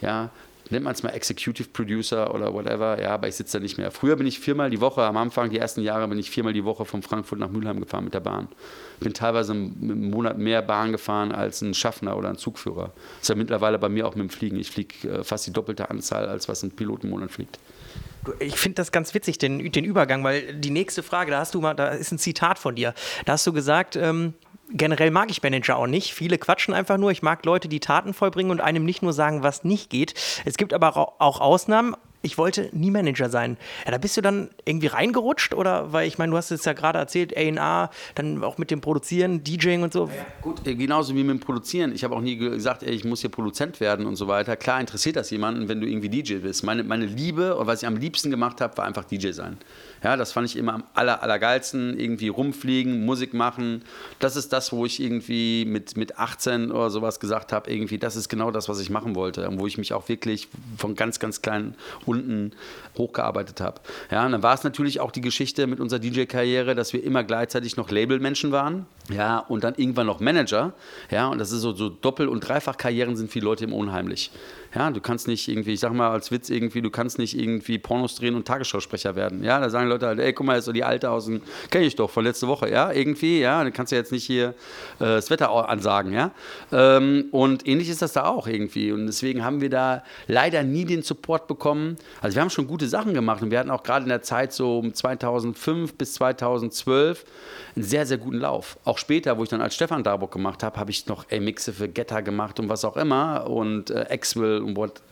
[0.00, 0.30] Ja,
[0.70, 3.90] nennt man es mal Executive Producer oder whatever, ja, aber ich sitze da nicht mehr.
[3.90, 6.64] Früher bin ich viermal die Woche, am Anfang, die ersten Jahre, bin ich viermal die
[6.64, 8.48] Woche von Frankfurt nach Mülheim gefahren mit der Bahn.
[9.00, 12.92] Bin teilweise im Monat mehr Bahn gefahren als ein Schaffner oder ein Zugführer.
[12.94, 14.58] Das ist ja mittlerweile bei mir auch mit dem Fliegen.
[14.58, 17.58] Ich fliege äh, fast die doppelte Anzahl, als was ein Pilot im Monat fliegt.
[18.40, 21.60] Ich finde das ganz witzig, den, den Übergang, weil die nächste Frage, da hast du
[21.60, 22.94] mal, da ist ein Zitat von dir.
[23.24, 24.34] Da hast du gesagt, ähm,
[24.70, 26.14] generell mag ich Manager auch nicht.
[26.14, 27.10] Viele quatschen einfach nur.
[27.10, 30.14] Ich mag Leute, die Taten vollbringen und einem nicht nur sagen, was nicht geht.
[30.44, 31.94] Es gibt aber auch Ausnahmen.
[32.20, 33.56] Ich wollte nie Manager sein.
[33.84, 36.72] Ja, da bist du dann irgendwie reingerutscht oder weil ich meine, du hast es ja
[36.72, 40.06] gerade erzählt, A&A, dann auch mit dem Produzieren, DJing und so.
[40.06, 41.94] Ja, gut, äh, genauso wie mit dem Produzieren.
[41.94, 44.56] Ich habe auch nie gesagt, ey, ich muss hier Produzent werden und so weiter.
[44.56, 46.64] Klar interessiert das jemanden, wenn du irgendwie DJ bist.
[46.64, 49.56] Meine, meine Liebe oder was ich am liebsten gemacht habe, war einfach DJ sein.
[50.02, 51.98] Ja, das fand ich immer am aller, allergeilsten.
[51.98, 53.82] Irgendwie rumfliegen, Musik machen.
[54.18, 58.16] Das ist das, wo ich irgendwie mit, mit 18 oder sowas gesagt habe, irgendwie, das
[58.16, 59.48] ist genau das, was ich machen wollte.
[59.48, 61.74] Und wo ich mich auch wirklich von ganz, ganz klein
[62.08, 62.52] unten
[62.96, 63.80] hochgearbeitet habe.
[64.10, 67.22] Ja, und dann war es natürlich auch die Geschichte mit unserer DJ-Karriere, dass wir immer
[67.22, 68.86] gleichzeitig noch Labelmenschen waren.
[69.10, 70.72] Ja, und dann irgendwann noch Manager.
[71.10, 74.30] Ja, und das ist so, so Doppel- und Dreifach-Karrieren sind für Leute immer unheimlich.
[74.74, 77.78] Ja, du kannst nicht irgendwie, ich sag mal als Witz irgendwie, du kannst nicht irgendwie
[77.78, 79.42] Pornos drehen und Tagesschausprecher werden.
[79.42, 81.86] Ja, da sagen Leute halt, ey, guck mal, ist so die alte aus dem, kenne
[81.86, 84.48] ich doch von letzte Woche, ja, irgendwie, ja, dann kannst du jetzt nicht hier
[84.98, 86.32] äh, das Wetter ansagen, ja.
[86.70, 88.92] Ähm, und ähnlich ist das da auch irgendwie.
[88.92, 91.96] Und deswegen haben wir da leider nie den Support bekommen.
[92.20, 94.52] Also wir haben schon gute Sachen gemacht und wir hatten auch gerade in der Zeit
[94.52, 97.24] so um 2005 bis 2012
[97.74, 98.78] einen sehr, sehr guten Lauf.
[98.84, 101.72] Auch später, wo ich dann als Stefan Darburg gemacht habe, habe ich noch ey, Mixe
[101.72, 105.02] für Getter gemacht und was auch immer und äh, Axwell und what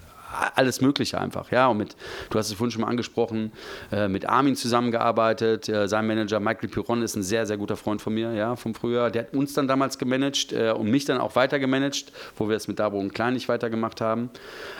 [0.54, 1.50] alles Mögliche einfach.
[1.50, 1.96] Ja, und mit,
[2.30, 3.52] du hast es vorhin schon mal angesprochen,
[3.92, 5.68] äh, mit Armin zusammengearbeitet.
[5.68, 8.74] Äh, sein Manager Michael Piron ist ein sehr, sehr guter Freund von mir, ja, vom
[8.74, 9.10] Frühjahr.
[9.10, 12.56] Der hat uns dann damals gemanagt äh, und mich dann auch weiter gemanagt, wo wir
[12.56, 14.30] es mit Dabo und Klein nicht weitergemacht haben.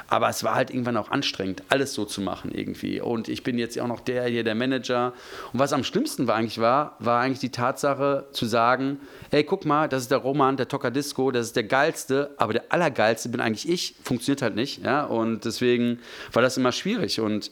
[0.08, 3.00] Aber es war halt irgendwann auch anstrengend, alles so zu machen irgendwie.
[3.00, 5.12] Und ich bin jetzt auch noch der hier, der Manager.
[5.52, 9.64] Und was am schlimmsten war eigentlich war, war eigentlich die Tatsache zu sagen, ey, guck
[9.64, 13.40] mal, das ist der Roman, der Toccadisco, das ist der geilste, aber der allergeilste bin
[13.40, 14.84] eigentlich ich, funktioniert halt nicht.
[14.84, 15.04] Ja?
[15.04, 15.98] Und deswegen
[16.32, 17.20] war das immer schwierig.
[17.20, 17.50] Und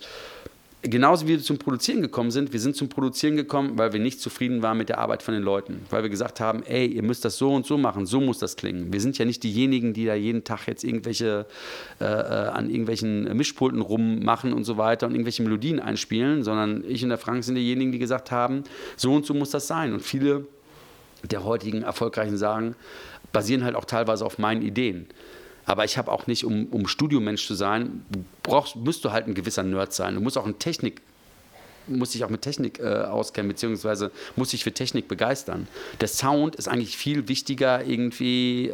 [0.82, 4.20] genauso wie wir zum Produzieren gekommen sind, wir sind zum Produzieren gekommen, weil wir nicht
[4.20, 5.80] zufrieden waren mit der Arbeit von den Leuten.
[5.90, 8.56] Weil wir gesagt haben, ey, ihr müsst das so und so machen, so muss das
[8.56, 8.92] klingen.
[8.92, 11.46] Wir sind ja nicht diejenigen, die da jeden Tag jetzt irgendwelche
[12.00, 17.02] äh, äh an irgendwelchen Mischpulten rummachen und so weiter und irgendwelche Melodien einspielen, sondern ich
[17.02, 18.64] und der Frank sind diejenigen, die gesagt haben,
[18.96, 19.92] so und so muss das sein.
[19.92, 20.46] Und viele
[21.30, 22.76] der heutigen erfolgreichen sagen,
[23.32, 25.06] basieren halt auch teilweise auf meinen Ideen.
[25.66, 28.04] Aber ich habe auch nicht, um, um Studiomensch zu sein,
[28.42, 30.14] brauchst, musst du halt ein gewisser Nerd sein.
[30.14, 31.00] Du musst auch ein Technik,
[31.86, 35.66] muss dich auch mit Technik äh, auskennen, beziehungsweise muss dich für Technik begeistern.
[36.00, 38.72] Der Sound ist eigentlich viel wichtiger irgendwie,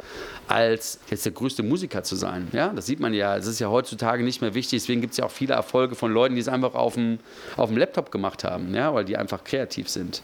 [0.48, 2.48] als jetzt der größte Musiker zu sein.
[2.52, 3.36] Ja, das sieht man ja.
[3.36, 4.82] Es ist ja heutzutage nicht mehr wichtig.
[4.82, 7.18] Deswegen gibt es ja auch viele Erfolge von Leuten, die es einfach auf dem,
[7.56, 10.22] auf dem Laptop gemacht haben, ja, weil die einfach kreativ sind.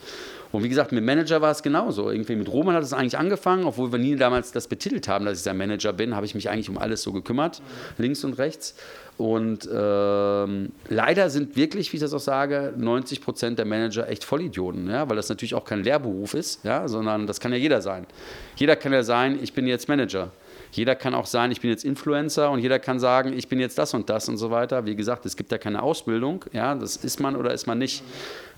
[0.56, 2.10] Und wie gesagt, mit Manager war es genauso.
[2.10, 5.36] Irgendwie mit Roman hat es eigentlich angefangen, obwohl wir nie damals das betitelt haben, dass
[5.36, 7.60] ich sein Manager bin, habe ich mich eigentlich um alles so gekümmert,
[7.98, 8.74] links und rechts.
[9.18, 14.24] Und ähm, leider sind wirklich, wie ich das auch sage, 90 Prozent der Manager echt
[14.24, 15.06] Vollidioten, ja?
[15.10, 16.88] weil das natürlich auch kein Lehrberuf ist, ja?
[16.88, 18.06] sondern das kann ja jeder sein.
[18.56, 20.30] Jeder kann ja sein, ich bin jetzt Manager.
[20.72, 23.78] Jeder kann auch sein, ich bin jetzt Influencer und jeder kann sagen, ich bin jetzt
[23.78, 24.84] das und das und so weiter.
[24.84, 26.44] Wie gesagt, es gibt ja keine Ausbildung.
[26.52, 28.02] Ja, das ist man oder ist man nicht.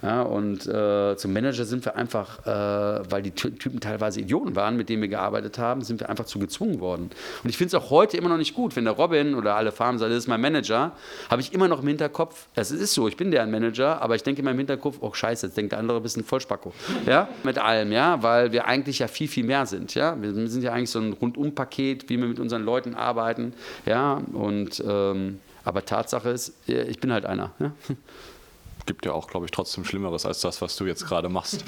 [0.02, 4.76] Ja, und äh, zum Manager sind wir einfach, äh, weil die Typen teilweise Idioten waren,
[4.76, 7.10] mit denen wir gearbeitet haben, sind wir einfach zu gezwungen worden.
[7.42, 9.72] Und ich finde es auch heute immer noch nicht gut, wenn der Robin oder alle
[9.72, 10.92] Farben sagen, das ist mein Manager,
[11.28, 14.22] habe ich immer noch im Hinterkopf, es ist so, ich bin deren Manager, aber ich
[14.22, 16.72] denke in meinem Hinterkopf, oh scheiße, jetzt denkt der andere, ein bisschen Vollspacko.
[17.06, 19.94] Ja, mit allem, ja, weil wir eigentlich ja viel, viel mehr sind.
[19.94, 23.52] Ja, wir sind ja eigentlich so ein Rundumpaket, wie wir mit unseren Leuten arbeiten.
[23.84, 27.50] Ja, und ähm, aber Tatsache ist, ich bin halt einer.
[27.58, 27.72] Ja?
[28.88, 31.64] Gibt ja auch, glaube ich, trotzdem Schlimmeres als das, was du jetzt gerade machst.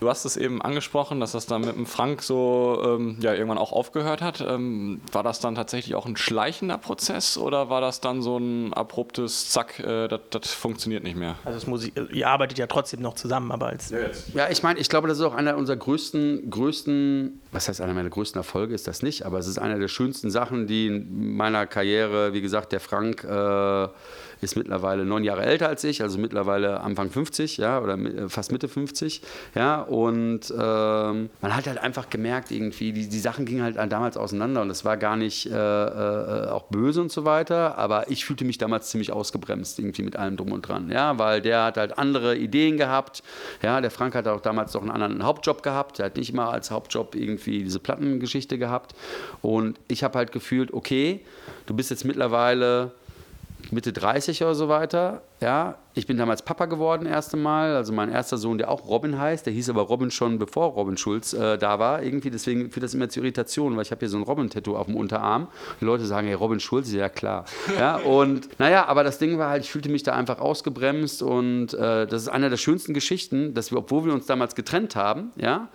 [0.00, 3.58] Du hast es eben angesprochen, dass das dann mit dem Frank so ähm, ja, irgendwann
[3.58, 4.40] auch aufgehört hat.
[4.40, 8.72] Ähm, war das dann tatsächlich auch ein schleichender Prozess oder war das dann so ein
[8.72, 11.36] abruptes Zack, äh, das funktioniert nicht mehr?
[11.44, 13.90] Also muss, ihr arbeitet ja trotzdem noch zusammen, aber als.
[13.90, 13.98] Ja,
[14.34, 17.94] ja ich meine, ich glaube, das ist auch einer unserer größten, größten, was heißt einer
[17.94, 21.36] meiner größten Erfolge, ist das nicht, aber es ist eine der schönsten Sachen, die in
[21.36, 23.24] meiner Karriere, wie gesagt, der Frank.
[23.24, 23.88] Äh,
[24.40, 28.52] ist mittlerweile neun Jahre älter als ich, also mittlerweile Anfang 50, ja, oder äh, fast
[28.52, 29.22] Mitte 50,
[29.54, 34.16] ja, und ähm, man hat halt einfach gemerkt, irgendwie, die, die Sachen gingen halt damals
[34.16, 38.24] auseinander und es war gar nicht äh, äh, auch böse und so weiter, aber ich
[38.24, 41.76] fühlte mich damals ziemlich ausgebremst, irgendwie mit allem drum und dran, ja, weil der hat
[41.76, 43.22] halt andere Ideen gehabt,
[43.62, 46.50] ja, der Frank hat auch damals noch einen anderen Hauptjob gehabt, der hat nicht immer
[46.50, 48.94] als Hauptjob irgendwie diese Plattengeschichte gehabt
[49.42, 51.20] und ich habe halt gefühlt, okay,
[51.66, 52.92] du bist jetzt mittlerweile
[53.70, 55.22] Mitte 30 oder so weiter.
[55.40, 57.74] Ja, ich bin damals Papa geworden, erste Mal.
[57.74, 60.96] Also mein erster Sohn, der auch Robin heißt, der hieß aber Robin schon bevor Robin
[60.96, 62.02] Schulz äh, da war.
[62.02, 64.86] Irgendwie, deswegen führt das immer zu Irritationen, weil ich habe hier so ein Robin-Tattoo auf
[64.86, 65.48] dem Unterarm.
[65.80, 67.44] Die Leute sagen, hey, Robin Schulz, ja klar.
[67.78, 71.74] Ja, und naja, aber das Ding war halt, ich fühlte mich da einfach ausgebremst und
[71.74, 75.30] äh, das ist eine der schönsten Geschichten, dass wir, obwohl wir uns damals getrennt haben,
[75.36, 75.68] ja,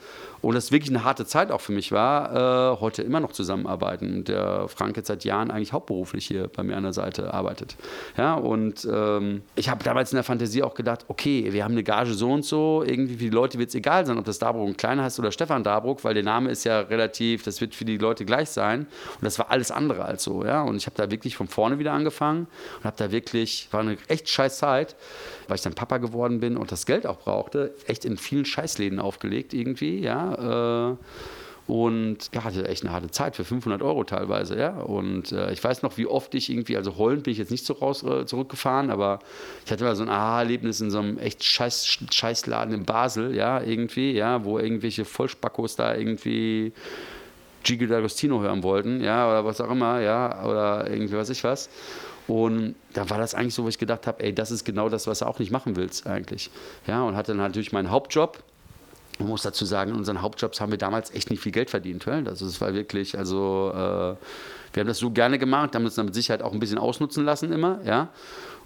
[0.43, 4.17] und das wirklich eine harte Zeit auch für mich war, äh, heute immer noch zusammenarbeiten.
[4.17, 7.77] Und der Frank jetzt seit Jahren eigentlich hauptberuflich hier bei mir an der Seite arbeitet.
[8.17, 11.83] Ja, und ähm, ich habe damals in der Fantasie auch gedacht, okay, wir haben eine
[11.83, 14.67] Gage so und so, irgendwie für die Leute wird es egal sein, ob das Darbruck
[14.67, 17.85] ein kleiner heißt oder Stefan Darbruck, weil der Name ist ja relativ, das wird für
[17.85, 18.81] die Leute gleich sein.
[18.81, 20.43] Und das war alles andere als so.
[20.43, 20.63] Ja?
[20.63, 22.47] Und ich habe da wirklich von vorne wieder angefangen
[22.79, 24.95] und habe da wirklich, war eine echt scheiß Zeit
[25.47, 28.99] weil ich dann Papa geworden bin und das Geld auch brauchte, echt in vielen Scheißläden
[28.99, 30.91] aufgelegt irgendwie, ja.
[30.91, 30.95] Äh,
[31.65, 34.71] und ja, hatte echt eine harte Zeit für 500 Euro teilweise, ja.
[34.81, 37.65] Und äh, ich weiß noch, wie oft ich irgendwie, also heulend bin ich jetzt nicht
[37.65, 39.19] so raus äh, zurückgefahren, aber
[39.65, 43.61] ich hatte mal so ein Aha-Erlebnis in so einem echt Scheiß, Scheißladen in Basel, ja,
[43.61, 46.73] irgendwie, ja, wo irgendwelche Vollspackos da irgendwie
[47.63, 51.69] Gigi D'Agostino hören wollten, ja, oder was auch immer, ja, oder irgendwie weiß ich was.
[52.27, 55.07] Und da war das eigentlich so, wo ich gedacht habe, ey, das ist genau das,
[55.07, 56.49] was du auch nicht machen willst eigentlich.
[56.87, 58.43] Ja, und hatte dann natürlich meinen Hauptjob.
[59.23, 62.07] Man muss dazu sagen, in unseren Hauptjobs haben wir damals echt nicht viel Geld verdient.
[62.07, 66.13] Also war wirklich, also äh, wir haben das so gerne gemacht, haben uns dann mit
[66.13, 68.09] Sicherheit auch ein bisschen ausnutzen lassen immer, ja.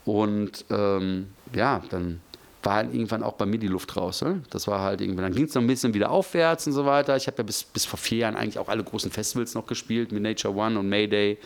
[0.03, 2.21] Und ähm, ja, dann
[2.63, 4.21] war halt irgendwann auch bei mir die Luft raus.
[4.21, 4.41] Ne?
[4.49, 7.15] Das war halt irgendwann, dann ging es noch ein bisschen wieder aufwärts und so weiter.
[7.15, 10.11] Ich habe ja bis, bis vor vier Jahren eigentlich auch alle großen Festivals noch gespielt,
[10.11, 11.37] mit Nature One und Mayday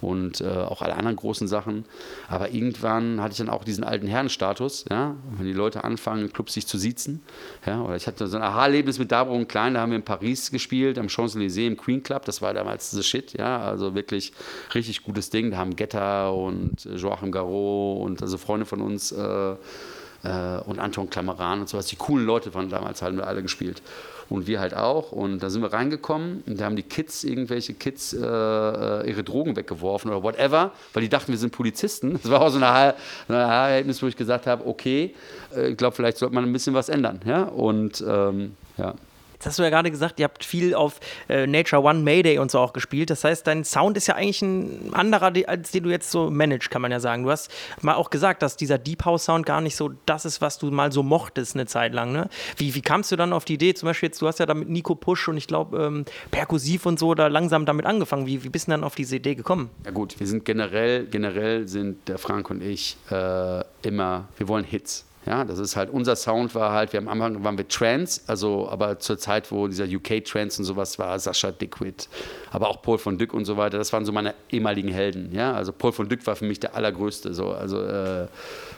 [0.00, 1.84] und äh, auch alle anderen großen Sachen.
[2.28, 6.54] Aber irgendwann hatte ich dann auch diesen alten Herrenstatus, ja, wenn die Leute anfangen, Clubs
[6.54, 7.22] sich zu siezen.
[7.66, 10.04] Ja, oder ich hatte so ein Aha-Erlebnis mit Dabro und Klein, da haben wir in
[10.04, 14.32] Paris gespielt, am Champs-Élysées im Queen Club, das war damals the shit, ja, also wirklich
[14.74, 15.50] richtig gutes Ding.
[15.50, 19.56] Da haben Getter und Joachim Garraud und also Freunde von uns äh,
[20.22, 21.86] äh, und Anton Klameran und sowas.
[21.86, 23.82] Die coolen Leute waren damals halt alle gespielt.
[24.28, 25.10] Und wir halt auch.
[25.10, 29.24] Und da sind wir reingekommen und da haben die Kids, irgendwelche Kids, äh, äh, ihre
[29.24, 32.12] Drogen weggeworfen oder whatever, weil die dachten, wir sind Polizisten.
[32.22, 32.94] Das war auch so ein
[33.28, 35.14] Erlebnis, wo ich gesagt habe, okay,
[35.54, 37.20] äh, ich glaube, vielleicht sollte man ein bisschen was ändern.
[37.24, 37.42] Ja?
[37.42, 38.94] Und ähm, ja.
[39.40, 41.00] Jetzt hast du ja gerade gesagt, ihr habt viel auf
[41.30, 43.08] äh, Nature One Mayday und so auch gespielt.
[43.08, 46.68] Das heißt, dein Sound ist ja eigentlich ein anderer, als den du jetzt so managst,
[46.70, 47.22] kann man ja sagen.
[47.22, 47.50] Du hast
[47.80, 50.70] mal auch gesagt, dass dieser Deep House Sound gar nicht so das ist, was du
[50.70, 52.12] mal so mochtest eine Zeit lang.
[52.12, 52.28] Ne?
[52.58, 53.72] Wie, wie kamst du dann auf die Idee?
[53.72, 56.98] Zum Beispiel jetzt, du hast ja damit Nico Push und ich glaube ähm, Perkussiv und
[56.98, 58.26] so da langsam damit angefangen.
[58.26, 59.70] Wie, wie bist du dann auf diese Idee gekommen?
[59.86, 64.64] Ja gut, wir sind generell, generell sind der Frank und ich äh, immer, wir wollen
[64.64, 65.06] Hits.
[65.26, 68.68] Ja, das ist halt, unser Sound war halt, wir am Anfang waren wir Trance, also
[68.70, 72.08] aber zur Zeit, wo dieser UK-Trance und sowas war, Sascha Dickwit,
[72.50, 75.30] aber auch Paul von Dyck und so weiter, das waren so meine ehemaligen Helden.
[75.32, 78.28] Ja, also Paul von Dyck war für mich der allergrößte, so, also äh,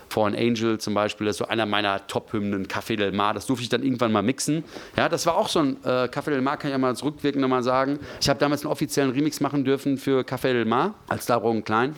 [0.09, 3.63] For Angel zum Beispiel, das ist so einer meiner Top-Hymnen, Café Del Mar, das durfte
[3.63, 4.65] ich dann irgendwann mal mixen.
[4.97, 7.41] Ja, das war auch so ein, äh, Café Del Mar kann ich ja mal zurückwirkend
[7.41, 8.01] nochmal sagen.
[8.21, 11.95] Ich habe damals einen offiziellen Remix machen dürfen für Café Del Mar, als Darum Klein.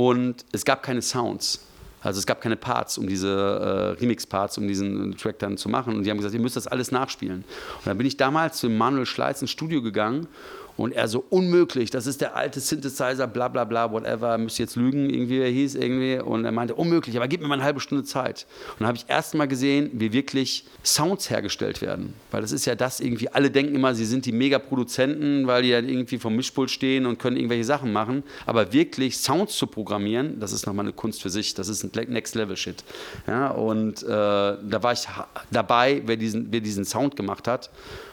[0.00, 1.60] Und es gab keine Sounds.
[2.00, 5.94] Also es gab keine Parts, um diese äh, Remix-Parts, um diesen Track dann zu machen.
[5.94, 7.44] Und die haben gesagt, ihr müsst das alles nachspielen.
[7.76, 10.26] Und dann bin ich damals zu Manuel Schleiz ins Studio gegangen
[10.80, 14.76] und er so, unmöglich, das ist der alte Synthesizer, bla bla bla, whatever, müsst jetzt
[14.76, 16.18] lügen, irgendwie, er hieß irgendwie.
[16.18, 18.46] Und er meinte, unmöglich, aber gib mir mal eine halbe Stunde Zeit.
[18.70, 22.14] Und dann habe ich erst mal gesehen, wie wirklich Sounds hergestellt werden.
[22.30, 25.68] Weil das ist ja das irgendwie, alle denken immer, sie sind die Mega-Produzenten, weil die
[25.68, 28.22] ja irgendwie vom Mischpult stehen und können irgendwelche Sachen machen.
[28.46, 31.52] Aber wirklich Sounds zu programmieren, das ist nochmal eine Kunst für sich.
[31.52, 32.84] Das ist ein Next-Level-Shit.
[33.26, 35.06] Ja, und äh, da war ich
[35.50, 37.68] dabei, wer diesen, wer diesen Sound gemacht hat.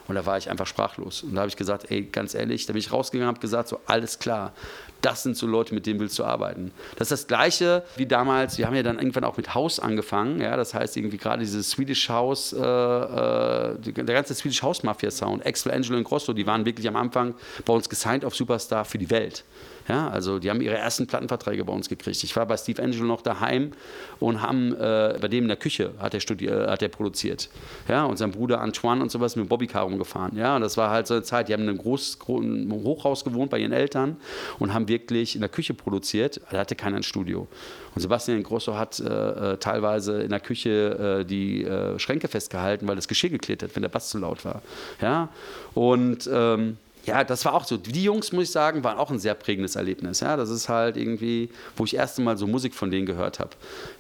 [0.08, 1.24] Und da war ich einfach sprachlos.
[1.24, 3.70] Und da habe ich gesagt, ey, ganz ehrlich, da bin ich rausgegangen und habe gesagt,
[3.70, 4.54] so alles klar,
[5.02, 6.72] das sind so Leute, mit denen willst du arbeiten.
[6.96, 10.42] Das ist das Gleiche wie damals, wir haben ja dann irgendwann auch mit House angefangen,
[10.42, 15.12] ja, das heißt irgendwie gerade dieses Swedish House, äh, äh, der ganze Swedish House Mafia
[15.12, 18.86] Sound, Axel, Angelo und Grosso, die waren wirklich am Anfang bei uns gesigned auf Superstar
[18.86, 19.44] für die Welt.
[19.88, 22.24] Ja, also die haben ihre ersten Plattenverträge bei uns gekriegt.
[22.24, 23.72] Ich war bei Steve Angelo noch daheim
[24.20, 27.50] und haben äh, bei dem in der Küche hat er studiert, hat er produziert.
[27.88, 30.36] Ja, und sein Bruder Antoine und sowas mit Bobby Car rumgefahren.
[30.38, 33.50] Ja, das war halt so eine Zeit, die haben in einem groß, großen Hochhaus gewohnt
[33.50, 34.18] bei ihren Eltern
[34.60, 36.42] und haben wirklich in der Küche produziert.
[36.52, 37.48] Da hatte keiner ein Studio.
[37.96, 42.88] Und Sebastian Grosso hat äh, äh, teilweise in der Küche äh, die äh, Schränke festgehalten,
[42.88, 44.62] weil das Geschirr geklärt hat, wenn der Bass zu laut war.
[45.02, 45.30] Ja,
[45.74, 47.78] und ähm, ja, das war auch so.
[47.78, 50.20] Die Jungs, muss ich sagen, waren auch ein sehr prägendes Erlebnis.
[50.20, 53.52] Ja, das ist halt irgendwie, wo ich erst Mal so Musik von denen gehört habe.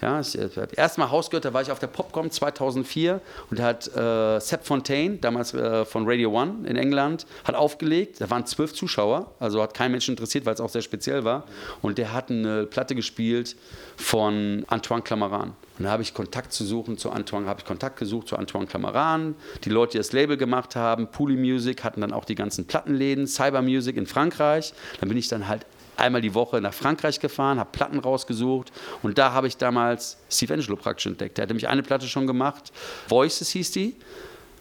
[0.01, 0.49] Ja, ich, äh,
[0.97, 5.17] Mal Hausgehört, da war ich auf der Popcom 2004 und da hat äh, Sepp Fontaine,
[5.17, 8.19] damals äh, von Radio One in England, hat aufgelegt.
[8.19, 11.45] Da waren zwölf Zuschauer, also hat kein Mensch interessiert, weil es auch sehr speziell war.
[11.81, 13.55] Und der hat eine Platte gespielt
[13.95, 15.53] von Antoine Clamaran.
[15.77, 18.65] Und da habe ich Kontakt zu suchen zu Antoine, habe ich Kontakt gesucht zu Antoine
[18.65, 22.65] Clamaran, die Leute, die das Label gemacht haben, Pooley Music, hatten dann auch die ganzen
[22.65, 24.73] Plattenläden, Cyber Music in Frankreich.
[24.99, 25.65] Dann bin ich dann halt
[25.97, 30.53] einmal die Woche nach Frankreich gefahren, habe Platten rausgesucht und da habe ich damals Steve
[30.53, 31.37] Angelo praktisch entdeckt.
[31.37, 32.71] Der hatte mich eine Platte schon gemacht,
[33.07, 33.95] Voices hieß die,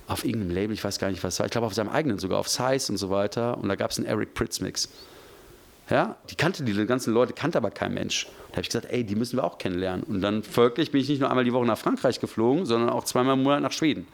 [0.08, 2.38] auf irgendeinem Label, ich weiß gar nicht, was war, ich glaube auf seinem eigenen sogar,
[2.38, 4.88] auf Size und so weiter und da gab es einen Eric Pritz Mix.
[5.90, 8.26] Ja, die kannte die ganzen Leute, kannte aber kein Mensch.
[8.56, 10.02] Habe ich gesagt, ey, die müssen wir auch kennenlernen.
[10.04, 13.04] Und dann folglich bin ich nicht nur einmal die Woche nach Frankreich geflogen, sondern auch
[13.04, 14.06] zweimal im Monat nach Schweden.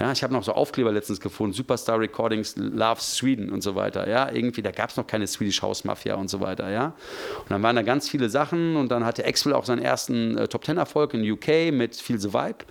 [0.00, 4.08] Ja, ich habe noch so Aufkleber letztens gefunden, Superstar Recordings Loves Sweden und so weiter.
[4.08, 6.70] Ja, irgendwie, da gab es noch keine Swedish House Mafia und so weiter.
[6.70, 6.94] Ja,
[7.38, 10.48] und dann waren da ganz viele Sachen und dann hatte Axel auch seinen ersten äh,
[10.48, 12.64] Top Ten Erfolg in UK mit Feel the Vibe.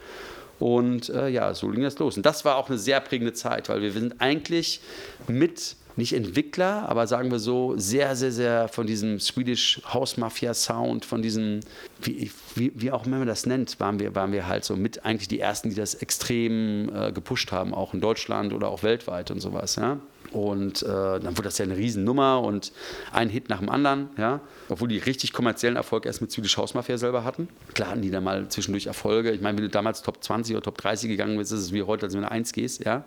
[0.60, 2.18] Und äh, ja, so ging das los.
[2.18, 4.82] Und das war auch eine sehr prägende Zeit, weil wir sind eigentlich
[5.28, 10.56] mit nicht Entwickler, aber sagen wir so, sehr, sehr, sehr von diesem Swedish House Mafia
[10.56, 11.60] Sound, von diesem,
[12.02, 15.06] wie, wie, wie auch immer man das nennt, waren wir, waren wir halt so mit
[15.06, 19.30] eigentlich die Ersten, die das extrem äh, gepusht haben, auch in Deutschland oder auch weltweit
[19.30, 19.76] und sowas.
[19.76, 20.00] Ja?
[20.32, 22.72] Und äh, dann wurde das ja eine Riesennummer und
[23.12, 24.42] ein Hit nach dem anderen, ja.
[24.70, 27.50] Obwohl die richtig kommerziellen Erfolg erst mit Swedish House Mafia selber hatten.
[27.74, 29.32] Klar hatten die da mal zwischendurch Erfolge.
[29.32, 31.84] Ich meine, wenn du damals Top 20 oder Top 30 gegangen bist, ist es wie
[31.84, 33.04] heute, als wenn du 1 gehst, ja.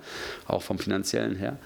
[0.47, 1.59] Auch vom finanziellen her.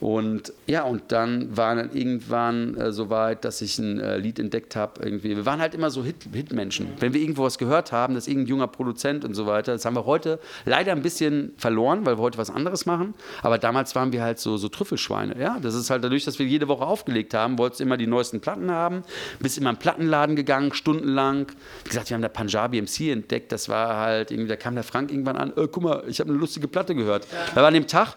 [0.00, 4.38] Und ja, und dann war dann irgendwann äh, so weit, dass ich ein äh, Lied
[4.38, 5.02] entdeckt habe.
[5.02, 5.36] Irgendwie.
[5.36, 6.88] Wir waren halt immer so Hit Hitmenschen.
[7.00, 9.96] Wenn wir irgendwo was gehört haben, dass irgendein junger Produzent und so weiter, das haben
[9.96, 13.14] wir heute leider ein bisschen verloren, weil wir heute was anderes machen.
[13.42, 15.38] Aber damals waren wir halt so, so Trüffelschweine.
[15.40, 18.06] Ja, das ist halt dadurch, dass wir jede Woche aufgelegt haben, wolltest du immer die
[18.06, 19.02] neuesten Platten haben,
[19.40, 21.46] bist immer im Plattenladen gegangen, stundenlang.
[21.82, 23.50] Wie gesagt, wir haben da Punjabi MC entdeckt.
[23.50, 25.52] Das war halt irgendwie, da kam der Frank irgendwann an.
[25.56, 27.26] Äh, guck mal, ich habe eine lustige Platte gehört.
[27.50, 27.56] Ja.
[27.56, 28.14] War an dem Tag,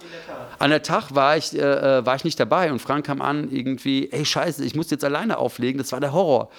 [0.60, 3.50] an der Tag war ich äh, äh, war ich nicht dabei und Frank kam an,
[3.52, 6.50] irgendwie, ey, scheiße, ich muss jetzt alleine auflegen, das war der Horror.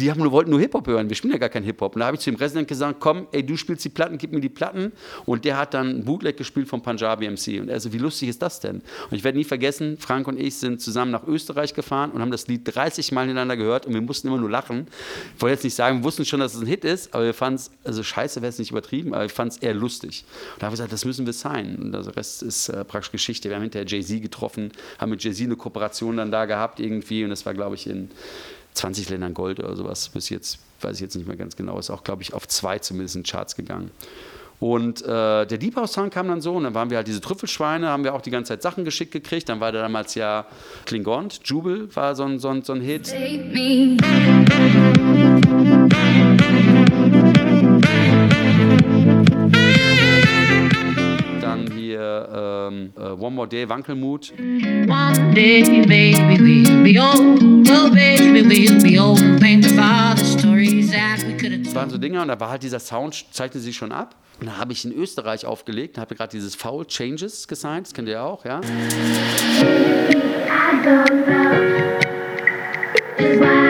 [0.00, 1.94] Die haben wollten nur Hip-Hop hören, wir spielen ja gar keinen Hip-Hop.
[1.94, 4.32] Und da habe ich zu dem Präsident gesagt, komm, ey, du spielst die Platten, gib
[4.32, 4.92] mir die Platten.
[5.26, 7.60] Und der hat dann Bootleg gespielt von Punjabi MC.
[7.60, 8.76] Und er so, wie lustig ist das denn?
[8.76, 12.30] Und ich werde nie vergessen, Frank und ich sind zusammen nach Österreich gefahren und haben
[12.30, 14.86] das Lied 30 Mal hintereinander gehört und wir mussten immer nur lachen.
[15.36, 17.34] Ich wollte jetzt nicht sagen, wir wussten schon, dass es ein Hit ist, aber wir
[17.34, 20.24] fanden es, also scheiße wäre es nicht übertrieben, aber ich fand es eher lustig.
[20.54, 21.76] Und da haben wir gesagt, das müssen wir sein.
[21.76, 23.48] Und der Rest ist äh, praktisch Geschichte.
[23.48, 27.30] Wir haben hinterher Jay-Z getroffen, haben mit Jay-Z eine Kooperation dann da gehabt irgendwie und
[27.30, 28.10] das war, glaube ich, in
[28.74, 30.08] 20 Ländern Gold oder sowas.
[30.08, 31.78] Bis jetzt weiß ich jetzt nicht mehr ganz genau.
[31.78, 33.90] Ist auch, glaube ich, auf zwei zumindest in Charts gegangen.
[34.60, 38.04] Und äh, der Song kam dann so, und dann waren wir halt diese Trüffelschweine, haben
[38.04, 39.48] wir auch die ganze Zeit Sachen geschickt gekriegt.
[39.48, 40.44] Dann war da damals ja
[40.84, 43.10] Klingont, Jubel war so ein, so ein, so ein Hit.
[43.10, 43.22] Dann
[46.52, 46.59] hier
[52.00, 54.32] ähm, äh, One More Day, Wankelmut.
[54.38, 57.68] One day, baby, we'll be old.
[57.70, 59.18] Oh, baby, we'll be old.
[59.40, 62.50] Think about the stories that we could have Das waren so Dinge und da war
[62.50, 64.16] halt dieser Sound, zeichnete sich schon ab.
[64.40, 68.08] Und da habe ich in Österreich aufgelegt, habe gerade dieses Foul Changes gesigned, das kennt
[68.08, 68.60] ihr ja auch, ja.
[68.60, 68.64] I
[70.82, 71.26] don't
[73.28, 73.69] know.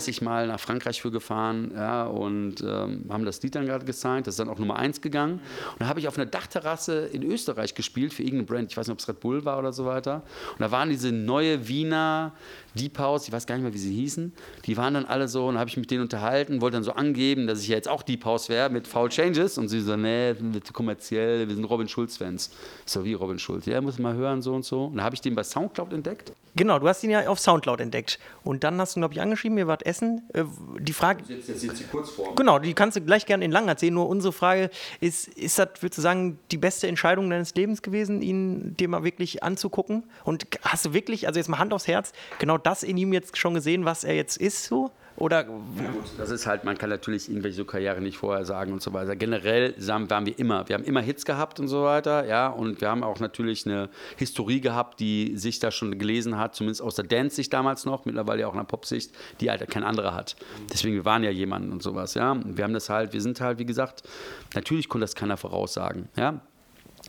[0.00, 4.26] 30 Mal nach Frankreich für gefahren ja, und ähm, haben das Lied dann gerade gesigned.
[4.26, 5.34] Das ist dann auch Nummer 1 gegangen.
[5.34, 8.70] Und da habe ich auf einer Dachterrasse in Österreich gespielt für irgendeine Brand.
[8.70, 10.22] Ich weiß nicht, ob es Red Bull war oder so weiter.
[10.52, 12.32] Und da waren diese neue Wiener
[12.74, 14.32] Deep House, ich weiß gar nicht mehr, wie sie hießen,
[14.66, 17.46] die waren dann alle so, und habe ich mit denen unterhalten, wollte dann so angeben,
[17.46, 20.34] dass ich ja jetzt auch Deep House wäre mit Foul Changes und sie so, nee,
[20.38, 22.50] wird kommerziell, wir sind Robin Schulz-Fans.
[22.86, 24.86] So wie Robin Schulz, ja, muss mal hören, so und so.
[24.86, 26.32] Und da habe ich den bei Soundcloud entdeckt.
[26.56, 28.18] Genau, du hast ihn ja auf Soundcloud entdeckt.
[28.42, 30.22] Und dann hast du, glaube ich, angeschrieben, ihr wart essen.
[30.32, 30.44] Äh,
[30.78, 31.22] die Frage.
[31.28, 32.34] Jetzt, jetzt, jetzt die Kurzform.
[32.34, 33.94] Genau, die kannst du gleich gerne in lang erzählen.
[33.94, 38.20] Nur unsere Frage ist: Ist das, würdest du sagen, die beste Entscheidung deines Lebens gewesen,
[38.20, 40.04] ihn dir mal wirklich anzugucken?
[40.24, 43.36] Und hast du wirklich, also jetzt mal Hand aufs Herz, genau das in ihm jetzt
[43.36, 44.90] schon gesehen, was er jetzt ist, so?
[45.16, 45.46] Oder?
[46.16, 49.16] Das ist halt, man kann natürlich irgendwelche so Karriere nicht vorher sagen und so weiter.
[49.16, 52.88] Generell waren wir immer, wir haben immer Hits gehabt und so weiter, ja, und wir
[52.88, 57.04] haben auch natürlich eine Historie gehabt, die sich da schon gelesen hat, zumindest aus der
[57.04, 60.36] Dance-Sicht damals noch, mittlerweile auch in der Pop-Sicht, die halt kein anderer hat.
[60.72, 62.40] Deswegen, wir waren ja jemand und sowas, ja.
[62.42, 64.02] Wir haben das halt, wir sind halt, wie gesagt,
[64.54, 66.40] natürlich konnte das keiner voraussagen, ja.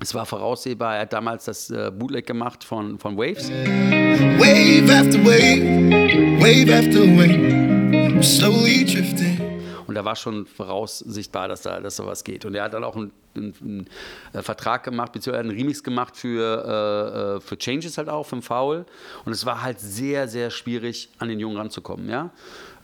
[0.02, 3.52] Es war voraussehbar, er hat damals das äh, Bootleg gemacht von, von Waves.
[3.52, 9.40] Wave after wave, wave after wave, slowly drifting.
[9.86, 12.46] Und da war schon voraussichtbar, dass da, dass sowas geht.
[12.46, 13.88] Und er hat dann auch einen, einen, einen
[14.34, 18.36] äh, Vertrag gemacht, beziehungsweise einen Remix gemacht für, äh, äh, für Changes halt auch, für
[18.36, 18.86] den Foul.
[19.26, 22.10] Und es war halt sehr, sehr schwierig, an den Jungen ranzukommen.
[22.10, 22.32] Ja?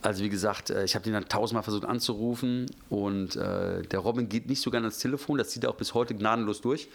[0.01, 4.29] Also wie gesagt, äh, ich habe den dann tausendmal versucht anzurufen und äh, der Robin
[4.29, 6.87] geht nicht so gerne ans Telefon, das zieht er auch bis heute gnadenlos durch.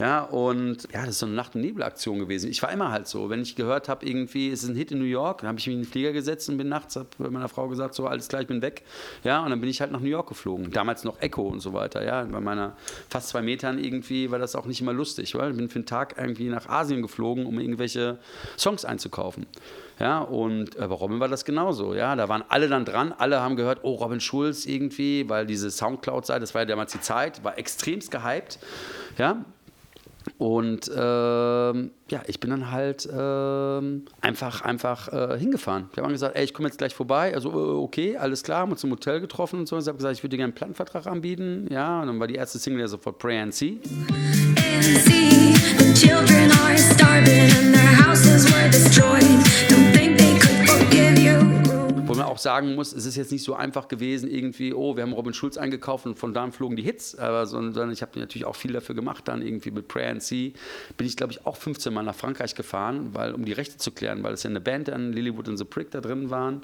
[0.00, 2.50] Ja, und ja, das ist so eine Nacht- und Nebelaktion gewesen.
[2.50, 5.04] Ich war immer halt so, wenn ich gehört habe, irgendwie ist ein Hit in New
[5.04, 7.68] York, dann habe ich mich in den Flieger gesetzt und bin nachts, habe meiner Frau
[7.68, 8.82] gesagt, so alles klar, ich bin weg.
[9.22, 10.70] Ja, und dann bin ich halt nach New York geflogen.
[10.70, 12.04] Damals noch Echo und so weiter.
[12.04, 12.76] Ja, bei meiner
[13.08, 15.86] fast zwei Metern irgendwie war das auch nicht immer lustig, weil ich bin für einen
[15.86, 18.18] Tag irgendwie nach Asien geflogen, um irgendwelche
[18.56, 19.46] Songs einzukaufen.
[19.98, 21.94] Ja, und äh, bei Robin war das genauso.
[21.94, 25.70] Ja, da waren alle dann dran, alle haben gehört, oh, Robin Schulz irgendwie, weil diese
[25.70, 28.58] Soundcloud-Seite, das war ja damals die Zeit, war extremst gehypt.
[29.16, 29.44] Ja,
[30.36, 35.88] und ähm, ja, ich bin dann halt ähm, einfach, einfach äh, hingefahren.
[35.94, 37.34] Wir haben gesagt, ey, ich komme jetzt gleich vorbei.
[37.34, 39.78] Also, äh, okay, alles klar, haben uns im Hotel getroffen und so.
[39.78, 41.66] Ich habe gesagt, ich würde dir gerne einen Plattenvertrag anbieten.
[41.70, 43.80] Ja, und dann war die erste Single ja sofort Pray and See.
[43.84, 48.07] And see the children are starving and their houses
[52.38, 52.58] destroyed.
[52.58, 55.58] sagen muss, es ist jetzt nicht so einfach gewesen, irgendwie, oh, wir haben Robin Schulz
[55.58, 58.94] eingekauft und von da flogen die Hits, aber sondern ich habe natürlich auch viel dafür
[58.94, 60.52] gemacht, dann irgendwie mit Prayer and Sea
[60.96, 63.90] bin ich, glaube ich, auch 15 Mal nach Frankreich gefahren, weil, um die Rechte zu
[63.90, 66.62] klären, weil es ja eine Band an Lilywood and the Prick da drin waren.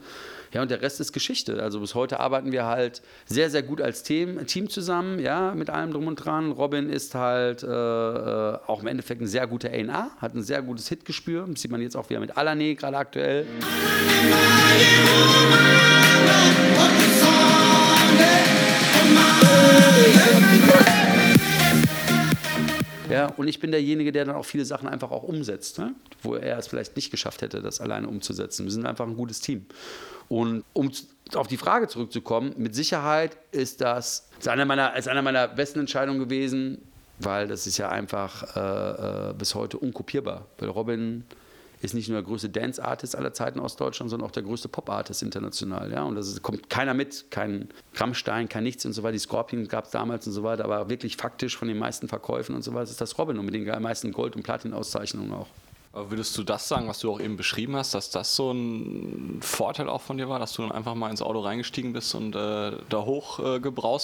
[0.55, 1.61] Ja, und der Rest ist Geschichte.
[1.61, 5.69] Also bis heute arbeiten wir halt sehr, sehr gut als Team, Team zusammen, ja, mit
[5.69, 6.53] allem drum und dran.
[6.53, 10.63] Robin ist halt äh, äh auch im Endeffekt ein sehr guter A&R, hat ein sehr
[10.63, 11.45] gutes Hitgespür.
[11.51, 13.47] Das sieht man jetzt auch wieder mit Alané gerade aktuell.
[23.15, 25.95] Ja, und ich bin derjenige, der dann auch viele Sachen einfach auch umsetzt, ne?
[26.23, 28.65] wo er es vielleicht nicht geschafft hätte, das alleine umzusetzen.
[28.65, 29.67] Wir sind einfach ein gutes Team.
[30.29, 30.91] Und um
[31.35, 35.81] auf die Frage zurückzukommen, mit Sicherheit ist das ist einer meiner, ist einer meiner besten
[35.81, 36.79] Entscheidungen gewesen,
[37.19, 40.47] weil das ist ja einfach äh, äh, bis heute unkopierbar.
[40.59, 41.25] Weil Robin
[41.85, 45.23] ist nicht nur der größte Dance-Artist aller Zeiten aus Deutschland, sondern auch der größte Pop-Artist
[45.23, 45.93] international.
[45.93, 46.03] Ja?
[46.05, 49.13] Und da kommt keiner mit, kein Rammstein, kein nichts und so weiter.
[49.13, 52.55] Die Scorpion gab es damals und so weiter, aber wirklich faktisch von den meisten Verkäufen
[52.55, 55.49] und so weiter ist das Robin und mit den meisten Gold- und Platin-Auszeichnungen auch.
[55.95, 59.39] Aber würdest du das sagen, was du auch eben beschrieben hast, dass das so ein
[59.43, 62.35] Vorteil auch von dir war, dass du dann einfach mal ins Auto reingestiegen bist und
[62.35, 63.61] äh, da hoch äh,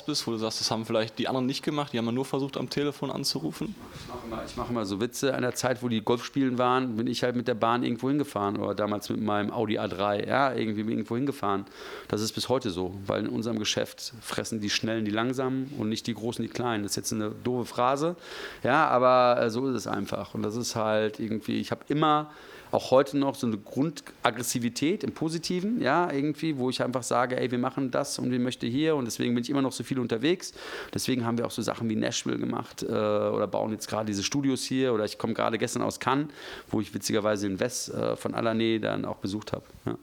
[0.07, 2.57] bist, wo du sagst, das haben vielleicht die anderen nicht gemacht, die haben nur versucht,
[2.59, 3.74] am Telefon anzurufen?
[3.93, 5.34] Ich mache immer, ich mache immer so Witze.
[5.34, 8.09] An der Zeit, wo die Golf spielen waren, bin ich halt mit der Bahn irgendwo
[8.09, 11.64] hingefahren oder damals mit meinem Audi A3, ja, irgendwie irgendwo hingefahren.
[12.07, 15.88] Das ist bis heute so, weil in unserem Geschäft fressen die Schnellen die Langsamen und
[15.88, 16.84] nicht die Großen die Kleinen.
[16.84, 18.14] Das ist jetzt eine doofe Phrase,
[18.62, 20.34] ja, aber äh, so ist es einfach.
[20.34, 22.30] Und das ist halt irgendwie, ich habe habe immer
[22.72, 27.50] auch heute noch so eine Grundaggressivität im Positiven, ja, irgendwie, wo ich einfach sage, ey,
[27.50, 29.98] wir machen das und wir möchten hier und deswegen bin ich immer noch so viel
[29.98, 30.52] unterwegs.
[30.94, 34.22] Deswegen haben wir auch so Sachen wie Nashville gemacht äh, oder bauen jetzt gerade diese
[34.22, 36.28] Studios hier oder ich komme gerade gestern aus Cannes,
[36.68, 39.64] wo ich witzigerweise in West äh, von Alané dann auch besucht habe.
[39.86, 39.96] Ja.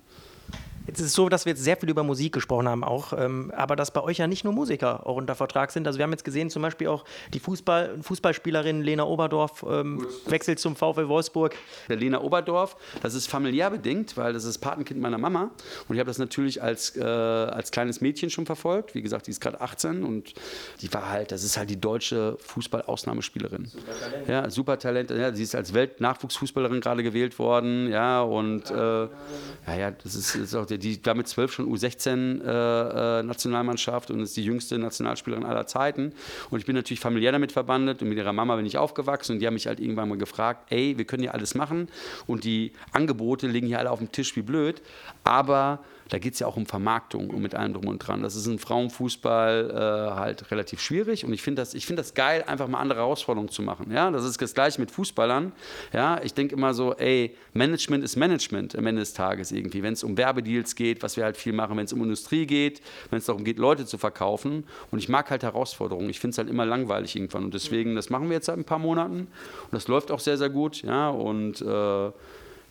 [0.88, 3.52] Jetzt ist es so, dass wir jetzt sehr viel über Musik gesprochen haben auch, ähm,
[3.56, 5.86] aber dass bei euch ja nicht nur Musiker auch unter Vertrag sind.
[5.86, 10.60] Also wir haben jetzt gesehen, zum Beispiel auch die Fußball, Fußballspielerin Lena Oberdorf ähm, wechselt
[10.60, 11.56] zum VfL Wolfsburg.
[11.90, 15.52] Der Lena Oberdorf, das ist familiär bedingt, weil das ist Patenkind meiner Mama
[15.90, 18.96] und ich habe das natürlich als, äh, als kleines Mädchen schon verfolgt.
[18.96, 20.34] Wie gesagt, die ist gerade 18 und
[20.82, 23.66] die war halt, das ist halt die deutsche Fußball-Ausnahmespielerin.
[23.66, 24.28] Super Talent.
[24.30, 25.12] Ja, super Talent.
[25.12, 30.36] Ja, sie ist als Weltnachwuchsfußballerin gerade gewählt worden, ja, und äh, ja, ja, das ist,
[30.36, 34.78] ist auch der die war mit zwölf schon U16-Nationalmannschaft äh, äh und ist die jüngste
[34.78, 36.14] Nationalspielerin aller Zeiten.
[36.50, 39.34] Und ich bin natürlich familiär damit verbandet und mit ihrer Mama bin ich aufgewachsen.
[39.34, 41.88] Und die haben mich halt irgendwann mal gefragt, ey, wir können ja alles machen.
[42.26, 44.82] Und die Angebote liegen hier alle auf dem Tisch wie blöd,
[45.24, 45.80] aber
[46.10, 48.24] da geht es ja auch um Vermarktung und mit allem drum und dran.
[48.24, 52.44] Das ist im Frauenfußball äh, halt relativ schwierig und ich finde das, find das geil,
[52.48, 53.92] einfach mal andere Herausforderungen zu machen.
[53.92, 54.10] Ja?
[54.12, 55.52] Das ist das Gleiche mit Fußballern.
[55.94, 56.22] Ja?
[56.24, 59.84] Ich denke immer so, ey, Management ist Management am Ende des Tages irgendwie.
[59.84, 62.82] Wenn es um Werbedeals geht, was wir halt viel machen, wenn es um Industrie geht,
[63.10, 66.10] wenn es darum geht, Leute zu verkaufen und ich mag halt Herausforderungen.
[66.10, 68.66] Ich finde es halt immer langweilig irgendwann und deswegen, das machen wir jetzt seit ein
[68.66, 70.84] paar Monaten und das läuft auch sehr, sehr gut.
[70.84, 71.10] Ja?
[71.10, 72.12] Und äh,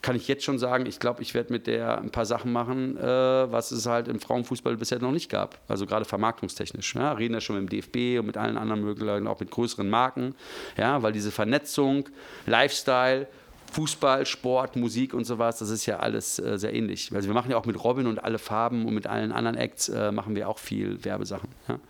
[0.06, 2.96] kann ich jetzt schon sagen, ich glaube, ich werde mit der ein paar Sachen machen,
[2.96, 5.58] äh, was es halt im Frauenfußball bisher noch nicht gab.
[5.66, 6.94] Also gerade vermarktungstechnisch.
[6.94, 9.90] Ja, reden ja schon mit dem DFB und mit allen anderen Möglichkeiten, auch mit größeren
[9.90, 10.36] Marken.
[10.76, 12.08] Ja, weil diese Vernetzung,
[12.46, 13.26] Lifestyle,
[13.72, 17.10] Fußball, Sport, Musik und sowas, das ist ja alles äh, sehr ähnlich.
[17.12, 19.88] Also wir machen ja auch mit Robin und alle Farben und mit allen anderen Acts
[19.88, 21.48] äh, machen wir auch viel Werbesachen.
[21.66, 21.80] Ja.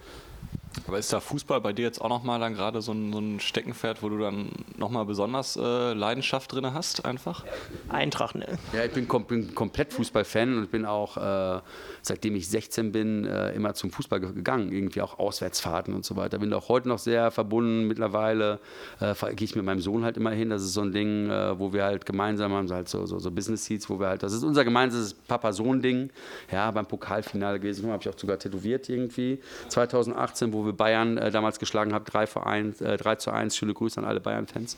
[0.87, 3.41] Aber ist da Fußball bei dir jetzt auch nochmal dann gerade so ein, so ein
[3.41, 7.45] Steckenpferd, wo du dann nochmal besonders äh, Leidenschaft drin hast, einfach?
[7.89, 8.47] Eintracht, ne?
[8.73, 11.61] Ja, ich bin, kom bin komplett Fußballfan und bin auch, äh,
[12.03, 14.73] seitdem ich 16 bin, äh, immer zum Fußball gegangen.
[14.73, 16.39] Irgendwie auch Auswärtsfahrten und so weiter.
[16.39, 17.87] Bin auch heute noch sehr verbunden.
[17.89, 18.61] Mittlerweile
[19.01, 20.51] äh, gehe ich mit meinem Sohn halt immer hin.
[20.51, 23.31] Das ist so ein Ding, äh, wo wir halt gemeinsam haben, halt so, so, so
[23.31, 26.11] Business Seats, wo wir halt, das ist unser gemeinsames Papa-Sohn-Ding.
[26.53, 29.41] Ja, beim Pokalfinale gewesen, habe ich auch sogar tätowiert irgendwie.
[29.69, 33.57] 2018, wo wir Bayern äh, damals geschlagen haben, 3, für 1, äh, 3 zu 1.
[33.57, 34.77] Schöne Grüße an alle Bayern-Fans.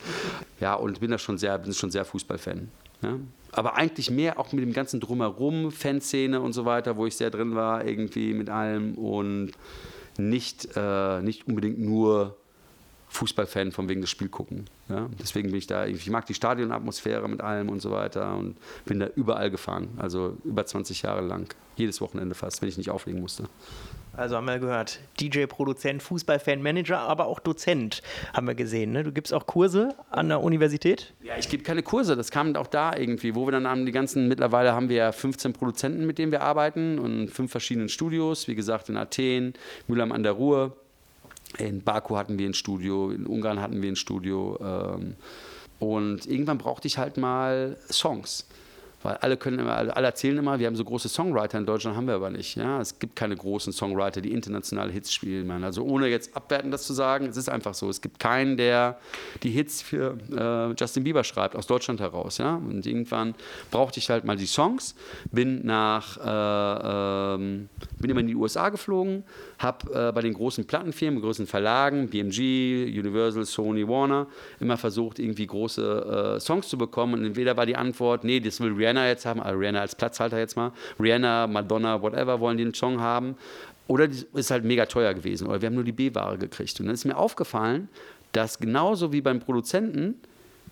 [0.61, 2.68] Ja, und bin da schon sehr, bin schon sehr Fußballfan.
[3.03, 3.18] Ja?
[3.53, 7.30] Aber eigentlich mehr auch mit dem ganzen Drumherum, Fanszene und so weiter, wo ich sehr
[7.30, 9.53] drin war, irgendwie mit allem und
[10.18, 12.38] nicht, äh, nicht unbedingt nur
[13.09, 14.67] Fußballfan von wegen des Spiel gucken.
[14.89, 15.09] Ja?
[15.21, 19.01] Deswegen bin ich da, ich mag die Stadionatmosphäre mit allem und so weiter und bin
[19.01, 23.21] da überall gefahren, also über 20 Jahre lang, jedes Wochenende fast, wenn ich nicht auflegen
[23.21, 23.45] musste.
[24.19, 28.03] Also haben wir gehört, DJ, Produzent, Fußballfan, Manager, aber auch Dozent,
[28.33, 28.91] haben wir gesehen.
[28.91, 29.05] Ne?
[29.05, 31.15] Du gibst auch Kurse an der Universität?
[31.23, 33.93] Ja, ich gebe keine Kurse, das kam auch da irgendwie, wo wir dann haben die
[33.93, 38.57] ganzen, mittlerweile haben wir 15 Produzenten, mit denen wir arbeiten und fünf verschiedenen Studios, wie
[38.57, 39.55] gesagt in Athen,
[39.87, 40.77] Mülheim an der Ruhr,
[41.57, 45.15] in Baku hatten wir ein Studio, in Ungarn hatten wir ein Studio ähm,
[45.79, 48.47] und irgendwann brauchte ich halt mal Songs.
[49.03, 52.09] Weil alle können immer, alle erzählen immer, wir haben so große Songwriter in Deutschland, haben
[52.09, 52.57] wir aber nicht.
[52.57, 52.81] Ja?
[52.81, 55.49] Es gibt keine großen Songwriter, die internationale Hits spielen.
[55.63, 57.89] Also ohne jetzt abwertend das zu sagen, es ist einfach so.
[57.89, 58.99] Es gibt keinen, der
[59.45, 62.39] die Hits für äh, Justin Bieber schreibt, aus Deutschland heraus.
[62.39, 62.57] Ja?
[62.57, 63.37] Und irgendwann
[63.71, 64.97] brauchte ich halt mal die Songs,
[65.31, 67.69] bin nach, äh, ähm,
[68.01, 69.23] bin immer in die USA geflogen,
[69.61, 74.27] habe äh, bei den großen Plattenfirmen, großen Verlagen, BMG, Universal, Sony, Warner,
[74.59, 77.15] immer versucht, irgendwie große äh, Songs zu bekommen.
[77.15, 80.39] Und entweder war die Antwort, nee, das will Rihanna jetzt haben, also Rihanna als Platzhalter
[80.39, 83.36] jetzt mal, Rihanna, Madonna, whatever, wollen den Song haben.
[83.86, 85.47] Oder ist halt mega teuer gewesen.
[85.47, 86.78] Oder wir haben nur die B-Ware gekriegt.
[86.80, 87.89] Und dann ist mir aufgefallen,
[88.32, 90.16] dass genauso wie beim Produzenten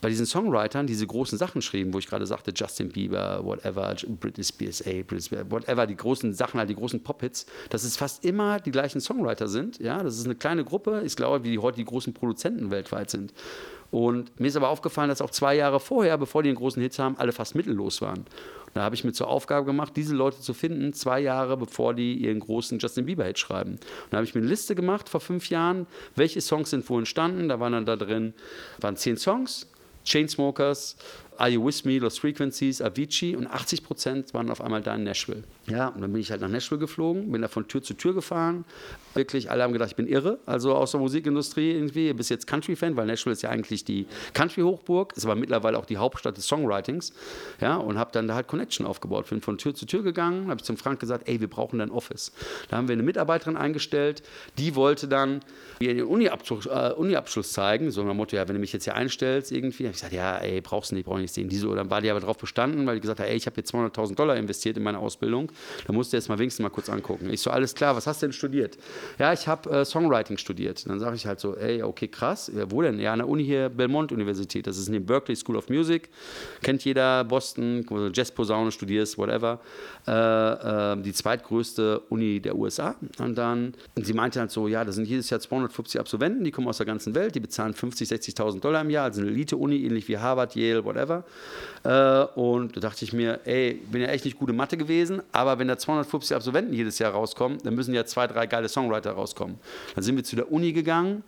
[0.06, 4.44] bei diesen Songwritern diese großen Sachen schrieben, wo ich gerade sagte, Justin Bieber, whatever, Britney
[4.44, 8.24] Spears, A, Britney Spears, whatever, die großen Sachen, halt die großen Pop-Hits, dass es fast
[8.24, 9.80] immer die gleichen Songwriter sind.
[9.80, 11.02] Ja, das ist eine kleine Gruppe.
[11.04, 13.34] Ich glaube, wie die heute die großen Produzenten weltweit sind.
[13.90, 16.96] Und mir ist aber aufgefallen, dass auch zwei Jahre vorher, bevor die einen großen Hit
[17.00, 18.26] haben, alle fast mittellos waren.
[18.74, 22.14] Da habe ich mir zur Aufgabe gemacht, diese Leute zu finden, zwei Jahre bevor die
[22.14, 23.72] ihren großen Justin Bieber-Hit schreiben.
[23.72, 23.80] Und
[24.10, 27.48] da habe ich mir eine Liste gemacht vor fünf Jahren, welche Songs sind wo entstanden.
[27.48, 28.34] Da waren dann da drin,
[28.80, 29.66] waren zehn Songs,
[30.06, 30.94] Chainsmokers,
[31.38, 35.04] Are You With Me, Lost Frequencies, Avicii und 80 Prozent waren auf einmal da in
[35.04, 35.44] Nashville.
[35.68, 38.14] Ja, und dann bin ich halt nach Nashville geflogen, bin da von Tür zu Tür
[38.14, 38.64] gefahren.
[39.14, 42.08] Wirklich, alle haben gedacht, ich bin irre, also aus der Musikindustrie irgendwie.
[42.08, 45.86] Du bist jetzt Country-Fan, weil Nashville ist ja eigentlich die Country-Hochburg, ist aber mittlerweile auch
[45.86, 47.12] die Hauptstadt des Songwritings.
[47.60, 49.28] Ja, und habe dann da halt Connection aufgebaut.
[49.28, 51.90] Bin von Tür zu Tür gegangen, habe ich zum Frank gesagt, ey, wir brauchen dein
[51.90, 52.32] Office.
[52.68, 54.22] Da haben wir eine Mitarbeiterin eingestellt,
[54.58, 55.40] die wollte dann
[55.80, 58.94] ihren Uni-Abschluss äh, Uni zeigen, so nach dem Motto, ja, wenn du mich jetzt hier
[58.94, 59.84] einstellst irgendwie.
[59.84, 61.48] habe ich gesagt, ja, ey, brauchst du nicht, brauch ich nicht sehen.
[61.48, 63.56] Die so, dann war die aber darauf bestanden, weil die gesagt hat, ey, ich habe
[63.58, 65.50] jetzt 200.000 Dollar investiert in meine Ausbildung
[65.86, 67.30] da musst du jetzt mal wenigstens mal kurz angucken.
[67.30, 68.76] Ich so, alles klar, was hast du denn studiert?
[69.18, 70.88] Ja, ich habe äh, Songwriting studiert.
[70.88, 72.50] dann sage ich halt so, ey, okay, krass.
[72.54, 72.98] Ja, wo denn?
[72.98, 74.66] Ja, an der Uni hier, Belmont Universität.
[74.66, 76.08] Das ist in der Berkeley School of Music.
[76.62, 79.60] Kennt jeder, Boston, wo du Jazzposaune studierst, whatever.
[80.06, 82.96] Äh, äh, die zweitgrößte Uni der USA.
[83.18, 86.50] Und dann, und sie meinte halt so, ja, das sind jedes Jahr 250 Absolventen, die
[86.50, 89.84] kommen aus der ganzen Welt, die bezahlen 50.000, 60.000 Dollar im Jahr, also eine Elite-Uni,
[89.84, 91.15] ähnlich wie Harvard, Yale, whatever.
[91.84, 95.58] Äh, und da dachte ich mir, ey, bin ja echt nicht gute Mathe gewesen, aber
[95.58, 99.58] wenn da 250 Absolventen jedes Jahr rauskommen, dann müssen ja zwei, drei geile Songwriter rauskommen.
[99.94, 101.22] Dann sind wir zu der Uni gegangen,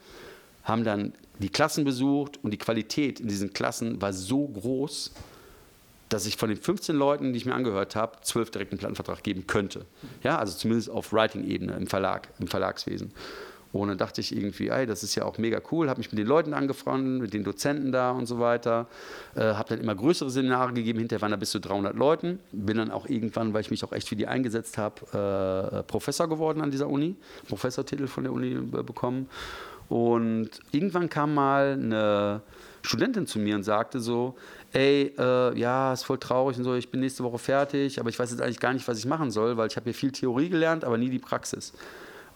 [0.64, 5.12] haben dann die Klassen besucht und die Qualität in diesen Klassen war so groß,
[6.08, 9.22] dass ich von den 15 Leuten, die ich mir angehört habe, zwölf direkt einen Plattenvertrag
[9.22, 9.84] geben könnte.
[10.22, 13.12] Ja, also zumindest auf Writing-Ebene im Verlag, im Verlagswesen.
[13.72, 16.18] Und dann dachte ich irgendwie, ey, das ist ja auch mega cool, habe mich mit
[16.18, 18.86] den Leuten angefreundet, mit den Dozenten da und so weiter,
[19.34, 22.78] äh, habe dann immer größere Seminare gegeben, hinterher waren da bis zu 300 Leuten, bin
[22.78, 26.62] dann auch irgendwann, weil ich mich auch echt für die eingesetzt habe, äh, Professor geworden
[26.62, 27.16] an dieser Uni,
[27.46, 29.28] Professortitel von der Uni äh, bekommen.
[29.88, 32.42] Und irgendwann kam mal eine
[32.82, 34.36] Studentin zu mir und sagte so,
[34.72, 38.18] ey, äh, ja, ist voll traurig und so, ich bin nächste Woche fertig, aber ich
[38.18, 40.48] weiß jetzt eigentlich gar nicht, was ich machen soll, weil ich habe hier viel Theorie
[40.48, 41.72] gelernt, aber nie die Praxis.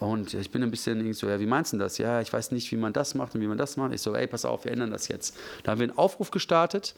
[0.02, 1.98] Und ich bin ein bisschen so, ja, wie meinst du das?
[1.98, 3.92] Ja, ich weiß nicht, wie man das macht und wie man das macht.
[3.92, 5.36] Ich so, ey, pass auf, wir ändern das jetzt.
[5.62, 6.94] Da haben wir einen Aufruf gestartet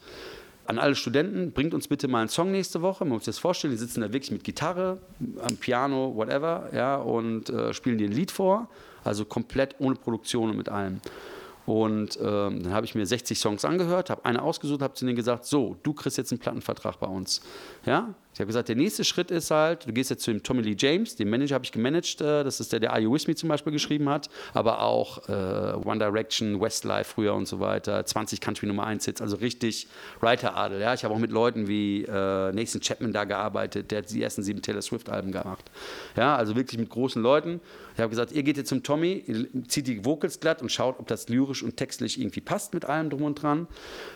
[0.67, 3.05] an alle Studenten, bringt uns bitte mal einen Song nächste Woche.
[3.05, 4.97] Man muss sich das vorstellen, die sitzen da wirklich mit Gitarre,
[5.41, 8.67] am Piano, whatever, ja, und äh, spielen dir ein Lied vor.
[9.03, 10.99] Also komplett ohne Produktion und mit allem.
[11.67, 15.15] Und ähm, dann habe ich mir 60 Songs angehört, habe eine ausgesucht, habe zu denen
[15.15, 17.41] gesagt, so, du kriegst jetzt einen Plattenvertrag bei uns.
[17.85, 20.61] Ja, ich habe gesagt, der nächste Schritt ist halt, du gehst jetzt zu dem Tommy
[20.61, 23.27] Lee James, den Manager habe ich gemanagt, äh, das ist der, der Are You With
[23.27, 28.05] Me zum Beispiel geschrieben hat, aber auch äh, One Direction, Westlife früher und so weiter,
[28.05, 29.87] 20 Country Nummer 1 Hits, also richtig
[30.19, 30.81] Writer-Adel.
[30.81, 30.93] Ja?
[30.93, 34.43] Ich habe auch mit Leuten wie äh, Nathan Chapman da gearbeitet, der hat die ersten
[34.43, 35.71] sieben Taylor Swift-Alben gemacht.
[36.17, 37.61] Ja, also wirklich mit großen Leuten.
[37.93, 39.23] Ich habe gesagt, ihr geht jetzt zum Tommy,
[39.69, 43.09] zieht die Vocals glatt und schaut, ob das lyrisch und textlich irgendwie passt mit allem
[43.09, 43.67] drum und dran.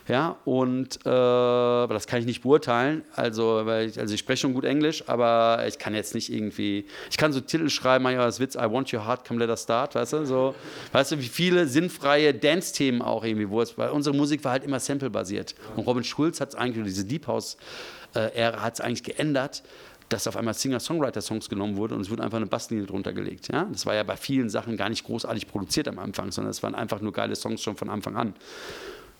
[0.09, 4.22] Ja, und äh, aber das kann ich nicht beurteilen, also, weil ich, also also ich
[4.22, 8.03] spreche schon gut Englisch, aber ich kann jetzt nicht irgendwie, ich kann so Titel schreiben,
[8.03, 10.55] manchmal als Witz, I want your heart, come let us start, weißt du, so,
[10.93, 14.64] weißt du, wie viele sinnfreie Dance-Themen auch irgendwie, wo es, weil unsere Musik war halt
[14.64, 15.53] immer Sample-basiert.
[15.76, 19.62] Und Robin Schulz hat es eigentlich, diese Deep House-Ära hat es eigentlich geändert,
[20.10, 23.53] dass auf einmal Singer-Songwriter-Songs genommen wurde und es wurde einfach eine Basslinie drunter gelegt.
[23.53, 23.68] Ja?
[23.72, 26.74] Das war ja bei vielen Sachen gar nicht großartig produziert am Anfang, sondern es waren
[26.74, 28.34] einfach nur geile Songs schon von Anfang an.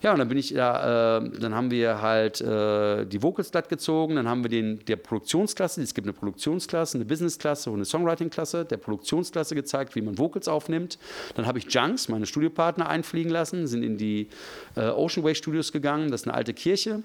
[0.02, 3.68] Ja, und dann bin ich da, äh, dann haben wir halt äh, die Vocals glatt
[3.68, 7.84] gezogen, dann haben wir den, der Produktionsklasse, es gibt eine Produktionsklasse, eine Businessklasse und eine
[7.84, 10.98] Songwriting-Klasse, der Produktionsklasse gezeigt, wie man Vocals aufnimmt.
[11.34, 14.28] Dann habe ich Junks, meine Studiopartner, einfliegen lassen, sind in die
[14.74, 17.02] äh, Ocean Way Studios gegangen, das ist eine alte Kirche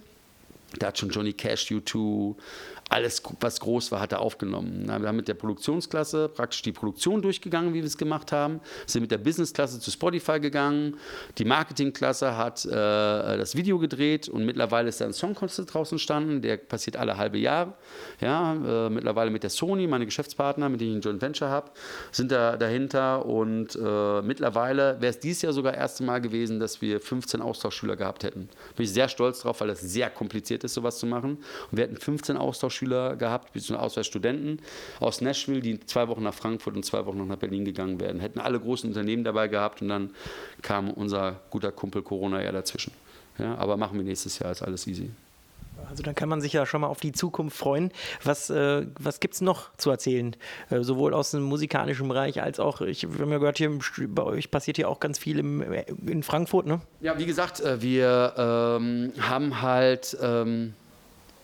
[0.80, 2.36] Da hat schon Johnny Cash, U2,
[2.90, 4.88] alles, was groß war, hat er aufgenommen.
[4.88, 9.02] Wir haben mit der Produktionsklasse praktisch die Produktion durchgegangen, wie wir es gemacht haben, sind
[9.02, 10.98] mit der Businessklasse zu Spotify gegangen,
[11.40, 16.42] die Marketingklasse hat äh, das Video gedreht und mittlerweile ist da ein Songcontest draußen entstanden,
[16.42, 17.74] der passiert alle halbe Jahre.
[18.22, 21.72] Ja, äh, mittlerweile mit der Sony, meine Geschäftspartner, mit denen ich ein Joint Venture habe,
[22.12, 26.60] sind da dahinter und äh, mittlerweile wäre es dieses Jahr sogar das erste Mal gewesen,
[26.60, 28.48] dass wir 15 Austauschschüler gehabt hätten.
[28.76, 31.38] Bin ich sehr stolz drauf, weil das sehr kompliziert ist, sowas zu machen.
[31.72, 34.60] Und wir hatten 15 Austauschschüler Austauschschüler gehabt, beziehungsweise Ausweisstudenten
[35.00, 38.20] aus Nashville, die zwei Wochen nach Frankfurt und zwei Wochen nach Berlin gegangen wären.
[38.20, 40.12] Hätten alle großen Unternehmen dabei gehabt und dann
[40.62, 42.94] kam unser guter Kumpel Corona ja dazwischen.
[43.38, 45.10] Ja, aber machen wir nächstes Jahr, ist alles easy.
[45.90, 47.92] Also dann kann man sich ja schon mal auf die Zukunft freuen.
[48.24, 50.36] Was, äh, was gibt es noch zu erzählen?
[50.70, 53.70] Äh, sowohl aus dem musikalischen Bereich als auch, ich habe mir gehört, hier
[54.08, 55.62] bei euch passiert hier auch ganz viel im,
[56.08, 56.80] in Frankfurt, ne?
[57.02, 60.18] Ja, wie gesagt, äh, wir ähm, haben halt...
[60.22, 60.74] Ähm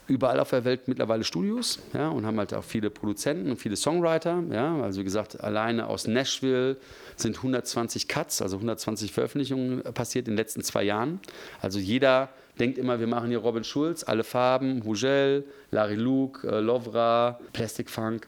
[0.08, 3.76] überall auf der Welt mittlerweile Studios ja, und haben halt auch viele Produzenten und viele
[3.76, 4.44] Songwriter.
[4.52, 4.82] Ja.
[4.82, 6.78] Also wie gesagt, alleine aus Nashville
[7.16, 11.20] sind 120 Cuts, also 120 Veröffentlichungen passiert in den letzten zwei Jahren.
[11.62, 12.30] Also jeder
[12.60, 17.90] denkt immer, wir machen hier Robin Schulz, alle Farben, Hugel, Larry Luke, äh, Lovra, Plastic
[17.90, 18.28] Funk.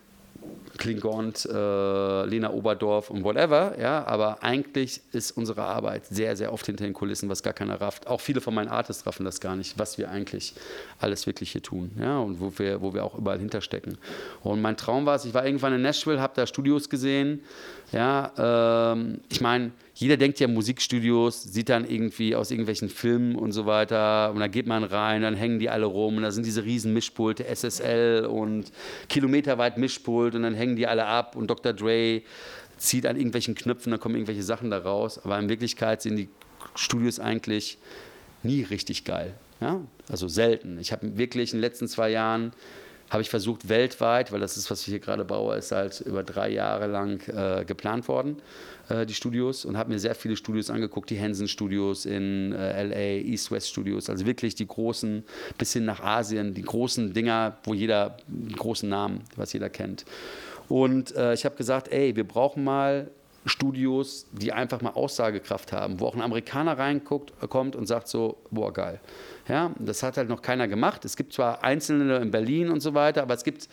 [0.78, 6.66] Klingont, äh, Lena Oberdorf und whatever, ja, aber eigentlich ist unsere Arbeit sehr, sehr oft
[6.66, 8.08] hinter den Kulissen, was gar keiner rafft.
[8.08, 10.54] Auch viele von meinen Artists raffen das gar nicht, was wir eigentlich
[11.00, 13.98] alles wirklich hier tun, ja, und wo wir, wo wir auch überall hinterstecken.
[14.42, 17.42] Und mein Traum war es, ich war irgendwann in Nashville, habe da Studios gesehen,
[17.92, 23.52] ja, ähm, ich meine, jeder denkt ja Musikstudios, sieht dann irgendwie aus irgendwelchen Filmen und
[23.52, 26.48] so weiter und da geht man rein, dann hängen die alle rum und da sind
[26.48, 28.72] diese riesen Mischpulte, SSL und
[29.08, 31.74] kilometerweit Mischpult und dann hängen die alle ab und Dr.
[31.74, 32.22] Dre
[32.78, 36.30] zieht an irgendwelchen Knöpfen, dann kommen irgendwelche Sachen da raus, aber in Wirklichkeit sind die
[36.76, 37.78] Studios eigentlich
[38.42, 39.36] nie richtig geil.
[39.62, 39.82] Ja?
[40.10, 40.80] Also selten.
[40.80, 42.52] Ich habe wirklich in den letzten zwei Jahren
[43.10, 46.24] habe ich versucht weltweit, weil das ist, was ich hier gerade baue, ist halt über
[46.24, 48.38] drei Jahre lang äh, geplant worden,
[48.90, 52.84] äh, die Studios, und habe mir sehr viele Studios angeguckt, die Hansen Studios in äh,
[52.84, 55.24] LA, East West Studios, also wirklich die großen,
[55.60, 60.06] bis hin nach Asien, die großen Dinger, wo jeder, die großen Namen, was jeder kennt.
[60.74, 63.12] Und äh, ich habe gesagt, ey, wir brauchen mal
[63.46, 68.38] Studios, die einfach mal Aussagekraft haben, wo auch ein Amerikaner reinguckt, kommt und sagt so,
[68.50, 69.00] boah, geil.
[69.48, 71.06] Ja, das hat halt noch keiner gemacht.
[71.06, 73.70] Es gibt zwar Einzelne in Berlin und so weiter, aber es gibt,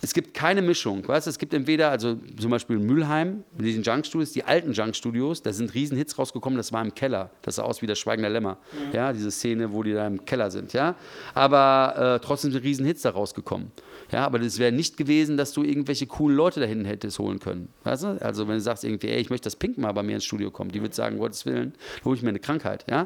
[0.00, 1.06] es gibt keine Mischung.
[1.06, 1.26] Weißt?
[1.26, 5.52] Es gibt entweder, also zum Beispiel in Mülheim, in diesen Junk-Studios, die alten Junk-Studios, da
[5.52, 7.28] sind riesen Hits rausgekommen, das war im Keller.
[7.42, 8.56] Das sah aus wie der Schweigende Lämmer.
[8.72, 8.94] Mhm.
[8.94, 10.72] Ja, diese Szene, wo die da im Keller sind.
[10.72, 10.94] Ja?
[11.34, 13.72] Aber äh, trotzdem sind riesen Hits da rausgekommen.
[14.10, 17.40] Ja, aber das wäre nicht gewesen, dass du irgendwelche coolen Leute da hinten hättest holen
[17.40, 17.68] können.
[17.84, 18.22] Weißt du?
[18.22, 20.50] Also wenn du sagst irgendwie, ey, ich möchte, dass Pink mal bei mir ins Studio
[20.50, 22.86] kommt, die wird sagen, Gottes Willen, hole ich mir eine Krankheit.
[22.88, 23.02] Ja?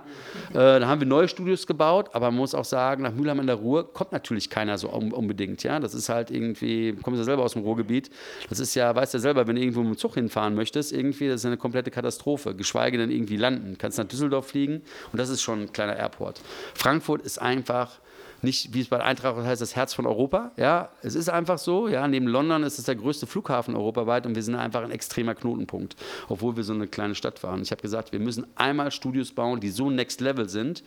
[0.51, 3.47] Äh, dann haben wir neue Studios gebaut, aber man muss auch sagen, nach Mülheim in
[3.49, 5.63] der Ruhr kommt natürlich keiner so unbedingt.
[5.65, 5.81] Ja?
[5.81, 8.11] Das ist halt irgendwie, kommst ja selber aus dem Ruhrgebiet,
[8.49, 10.93] das ist ja, weißt du ja selber, wenn du irgendwo mit dem Zug hinfahren möchtest,
[10.93, 13.77] irgendwie, das ist eine komplette Katastrophe, geschweige denn irgendwie landen.
[13.77, 16.41] Kannst nach Düsseldorf fliegen und das ist schon ein kleiner Airport.
[16.75, 17.99] Frankfurt ist einfach
[18.43, 20.51] nicht, wie es bei Eintracht heißt, das Herz von Europa.
[20.57, 21.89] Ja, es ist einfach so.
[21.89, 25.35] Ja, neben London ist es der größte Flughafen europaweit und wir sind einfach ein extremer
[25.35, 25.97] Knotenpunkt,
[26.29, 27.63] obwohl wir so eine kleine Stadt waren.
[27.63, 30.83] Ich habe gesagt, wir müssen einmal Studios bauen, die so next level sind.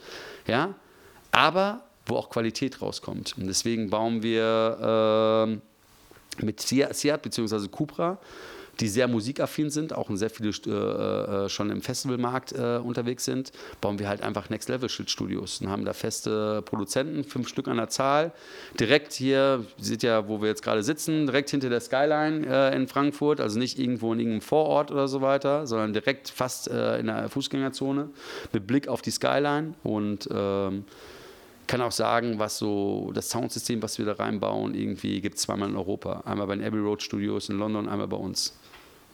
[0.48, 0.76] Ja,
[1.32, 3.36] aber wo auch Qualität rauskommt.
[3.38, 5.58] Und deswegen bauen wir
[6.40, 7.68] äh, mit Seat bzw.
[7.68, 8.20] Cupra
[8.80, 13.52] die sehr musikaffin sind, auch sehr viele äh, äh, schon im Festivalmarkt äh, unterwegs sind,
[13.82, 17.78] bauen wir halt einfach Next Level Studios und haben da feste Produzenten, fünf Stück an
[17.78, 18.32] der Zahl,
[18.80, 22.88] direkt hier, seht ja, wo wir jetzt gerade sitzen, direkt hinter der Skyline äh, in
[22.88, 27.08] Frankfurt, also nicht irgendwo in irgendeinem Vorort oder so weiter, sondern direkt fast äh, in
[27.08, 28.10] der Fußgängerzone
[28.54, 30.86] mit Blick auf die Skyline und ähm,
[31.68, 35.70] kann auch sagen, was so das Soundsystem, was wir da reinbauen, irgendwie gibt es zweimal
[35.70, 36.22] in Europa.
[36.26, 38.58] Einmal bei den Abbey Road Studios in London, einmal bei uns.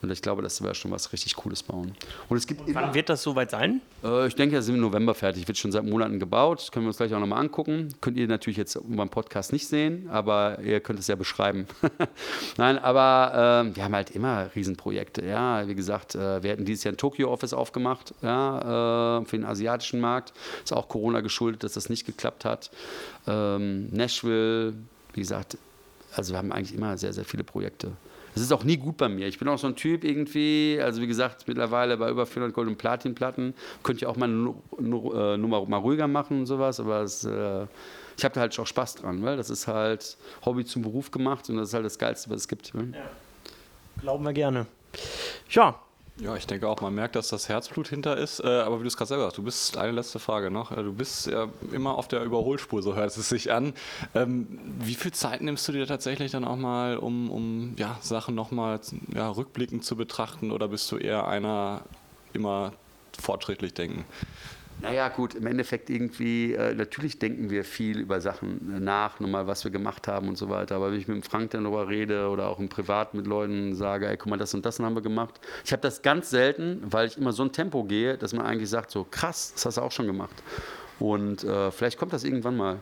[0.02, 1.93] Und ich glaube, das wäre schon was richtig Cooles bauen.
[2.28, 3.82] Und es gibt Und wann wird das soweit sein?
[4.04, 5.47] Äh, ich denke, das sind im November fertig.
[5.47, 6.70] Wird schon seit Monaten gebaut.
[6.72, 7.93] Können wir uns gleich auch nochmal angucken.
[8.02, 11.68] Könnt ihr natürlich jetzt beim Podcast nicht sehen, aber ihr könnt es ja beschreiben.
[12.58, 15.26] Nein, aber äh, wir haben halt immer Riesenprojekte.
[15.26, 19.45] Ja, wie gesagt, äh, wir hatten dieses Jahr ein Tokyo-Office aufgemacht ja, äh, für den
[19.45, 20.34] asiatischen Markt.
[20.64, 22.72] Ist auch Corona geschuldet, dass das nicht geklappt hat.
[23.28, 24.74] Ähm, Nashville,
[25.14, 25.58] wie gesagt,
[26.16, 27.91] also wir haben eigentlich immer sehr, sehr viele Projekte.
[28.36, 29.28] Es ist auch nie gut bei mir.
[29.28, 32.68] Ich bin auch so ein Typ irgendwie, also wie gesagt, mittlerweile bei über 400 Gold-
[32.68, 33.54] und Platinplatten.
[33.84, 37.66] Könnte ich auch mal eine äh, Nummer mal ruhiger machen und sowas, aber es, äh,
[38.18, 41.50] ich habe da halt auch Spaß dran, weil das ist halt Hobby zum Beruf gemacht
[41.50, 42.74] und das ist halt das Geilste, was es gibt.
[42.74, 42.94] Ne?
[42.94, 43.02] Ja.
[44.02, 44.68] Glauben wir gerne.
[45.50, 45.80] Ja,
[46.18, 48.41] Ja, ich denke auch, man merkt, dass das Herzblut hinter ist.
[48.41, 50.84] Äh, aber wie du es gerade selber sagst, du bist, eine letzte Frage noch, äh,
[50.84, 53.74] du bist ja immer auf der Überholspur, so hört es sich an.
[54.14, 54.47] Ähm,
[54.80, 58.80] wie viel Zeit nimmst du dir tatsächlich dann auch mal, um, um ja, Sachen nochmal
[59.16, 61.82] ja, rückblickend zu betrachten oder bist du eher einer
[62.34, 62.74] immer
[63.20, 64.05] fortschrittlich denken?
[64.82, 69.64] Naja, gut, im Endeffekt irgendwie, äh, natürlich denken wir viel über Sachen nach, nochmal, was
[69.64, 70.76] wir gemacht haben und so weiter.
[70.76, 73.76] Aber wenn ich mit dem Frank dann darüber rede oder auch im Privat mit Leuten
[73.76, 75.40] sage, ey, guck mal, das und das haben wir gemacht.
[75.64, 78.70] Ich habe das ganz selten, weil ich immer so ein Tempo gehe, dass man eigentlich
[78.70, 80.42] sagt, so krass, das hast du auch schon gemacht.
[81.00, 82.80] Und äh, vielleicht kommt das irgendwann mal.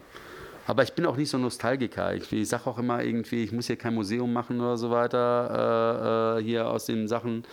[0.70, 2.14] Aber ich bin auch nicht so Nostalgiker.
[2.14, 6.38] Ich, ich sage auch immer irgendwie, ich muss hier kein Museum machen oder so weiter,
[6.38, 7.44] äh, äh, hier aus den Sachen.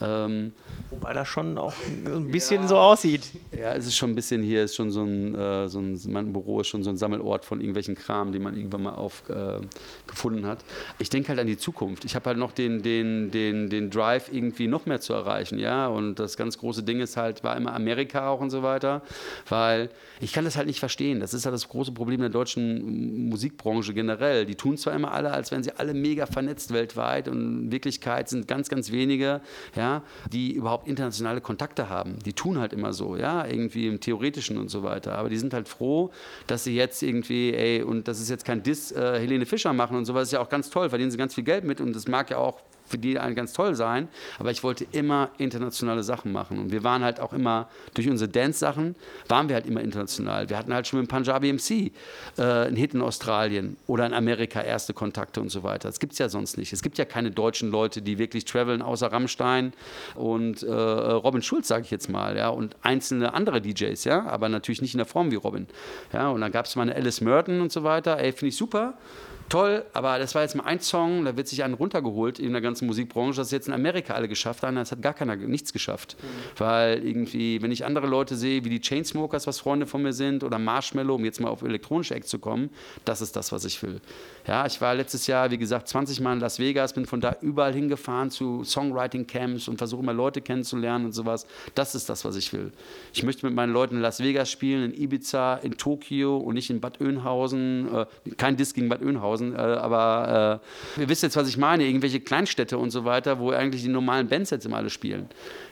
[0.00, 0.50] Ähm,
[0.90, 1.72] Wobei das schon auch
[2.04, 3.30] ein bisschen ja, so aussieht.
[3.56, 6.32] Ja, es ist schon ein bisschen hier, ist schon so ein, äh, so ein, mein
[6.32, 10.48] Büro ist schon so ein Sammelort von irgendwelchen Kram, die man irgendwann mal aufgefunden äh,
[10.48, 10.64] hat.
[10.98, 12.04] Ich denke halt an die Zukunft.
[12.04, 15.86] Ich habe halt noch den, den, den, den Drive, irgendwie noch mehr zu erreichen, ja.
[15.86, 19.02] Und das ganz große Ding ist halt, war immer Amerika auch und so weiter,
[19.48, 21.20] weil ich kann das halt nicht verstehen.
[21.20, 22.63] Das ist halt das große Problem der deutschen
[23.28, 24.46] Musikbranche generell.
[24.46, 28.28] Die tun zwar immer alle, als wären sie alle mega vernetzt weltweit und in Wirklichkeit
[28.28, 29.40] sind ganz, ganz wenige,
[29.76, 30.02] ja,
[30.32, 32.18] die überhaupt internationale Kontakte haben.
[32.24, 35.16] Die tun halt immer so, ja, irgendwie im Theoretischen und so weiter.
[35.18, 36.10] Aber die sind halt froh,
[36.46, 39.96] dass sie jetzt irgendwie, ey, und das ist jetzt kein Diss, äh, Helene Fischer machen
[39.96, 42.08] und sowas, ist ja auch ganz toll, verdienen sie ganz viel Geld mit und das
[42.08, 44.08] mag ja auch für die einen ganz toll sein,
[44.38, 48.28] aber ich wollte immer internationale Sachen machen und wir waren halt auch immer, durch unsere
[48.28, 48.94] Dance-Sachen,
[49.28, 50.48] waren wir halt immer international.
[50.48, 51.92] Wir hatten halt schon mit dem Punjabi MC
[52.38, 55.88] äh, einen Hit in Australien oder in Amerika erste Kontakte und so weiter.
[55.88, 56.72] Das gibt es ja sonst nicht.
[56.72, 59.72] Es gibt ja keine deutschen Leute, die wirklich traveln, außer Rammstein
[60.14, 64.48] und äh, Robin Schulz, sage ich jetzt mal, ja, und einzelne andere DJs, ja, aber
[64.48, 65.66] natürlich nicht in der Form wie Robin.
[66.12, 68.56] Ja, und dann gab es mal eine Alice Merton und so weiter, ey, finde ich
[68.56, 68.94] super
[69.48, 72.60] toll, aber das war jetzt mal ein Song, da wird sich einen runtergeholt in der
[72.60, 76.16] ganzen Musikbranche, das jetzt in Amerika alle geschafft haben, das hat gar keiner nichts geschafft.
[76.20, 76.26] Mhm.
[76.58, 80.44] Weil irgendwie, wenn ich andere Leute sehe, wie die Chainsmokers, was Freunde von mir sind,
[80.44, 82.70] oder Marshmallow, um jetzt mal auf elektronische Eck zu kommen,
[83.04, 84.00] das ist das, was ich will.
[84.46, 87.36] Ja, ich war letztes Jahr, wie gesagt, 20 Mal in Las Vegas, bin von da
[87.40, 91.46] überall hingefahren zu Songwriting-Camps und versuche immer Leute kennenzulernen und sowas.
[91.74, 92.70] Das ist das, was ich will.
[93.12, 96.68] Ich möchte mit meinen Leuten in Las Vegas spielen, in Ibiza, in Tokio und nicht
[96.68, 97.88] in Bad Oeynhausen.
[97.94, 100.60] Äh, kein Disk gegen Bad Oeynhausen, äh, aber
[100.96, 101.84] äh, ihr wisst jetzt, was ich meine.
[101.84, 105.28] Irgendwelche Kleinstädte und so weiter, wo eigentlich die normalen Bands jetzt immer alle spielen.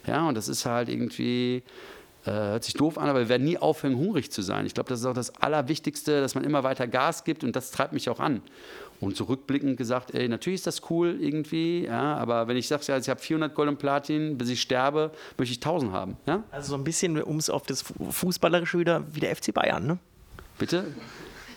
[0.07, 1.63] Ja, und das ist halt irgendwie
[2.25, 4.65] äh, hört sich doof an, aber wir werden nie aufhören, hungrig zu sein.
[4.65, 7.73] Ich glaube, das ist auch das Allerwichtigste, dass man immer weiter Gas gibt und das
[7.73, 8.43] treibt mich auch an.
[9.01, 12.97] Und zurückblickend gesagt, ey, natürlich ist das cool irgendwie, ja, aber wenn ich sage, ja,
[12.97, 16.17] ich habe 400 Gold und Platin, bis ich sterbe, möchte ich 1000 haben.
[16.27, 16.45] Ja?
[16.53, 19.99] Also so ein bisschen, um es auf das Fußballerische wieder, wie der FC Bayern, ne?
[20.59, 20.85] Bitte?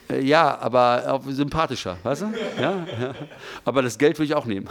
[0.09, 2.33] Äh, ja, aber sympathischer, weißt du?
[2.59, 3.15] Ja, ja.
[3.63, 4.67] Aber das Geld will ich auch nehmen.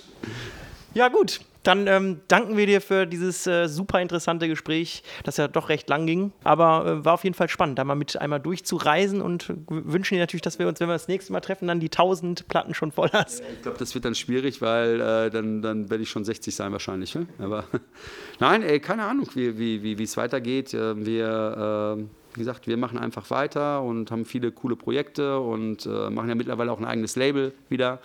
[0.94, 1.40] ja, gut.
[1.66, 5.88] Dann ähm, danken wir dir für dieses äh, super interessante Gespräch, das ja doch recht
[5.88, 6.30] lang ging.
[6.44, 10.20] Aber äh, war auf jeden Fall spannend, da mal mit einmal durchzureisen und wünschen dir
[10.20, 12.92] natürlich, dass wir uns, wenn wir das nächste Mal treffen, dann die 1000 Platten schon
[12.92, 13.42] voll hast.
[13.52, 16.70] Ich glaube, das wird dann schwierig, weil äh, dann, dann werde ich schon 60 sein
[16.70, 17.16] wahrscheinlich.
[17.16, 17.26] Ne?
[17.40, 17.64] Aber
[18.38, 20.72] nein, ey, keine Ahnung, wie, wie, wie es weitergeht.
[20.72, 25.86] Ähm, wir ähm, wie gesagt, wir machen einfach weiter und haben viele coole Projekte und
[25.86, 27.98] äh, machen ja mittlerweile auch ein eigenes Label wieder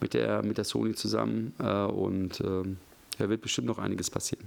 [0.00, 1.52] mit der, mit der Sony zusammen.
[1.58, 2.62] Äh, und äh,
[3.18, 4.46] da wird bestimmt noch einiges passieren.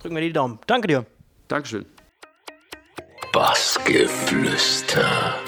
[0.00, 0.58] Drücken wir die Daumen.
[0.66, 1.06] Danke dir.
[1.46, 1.84] Dankeschön.
[3.32, 5.38] Bassgeflüster.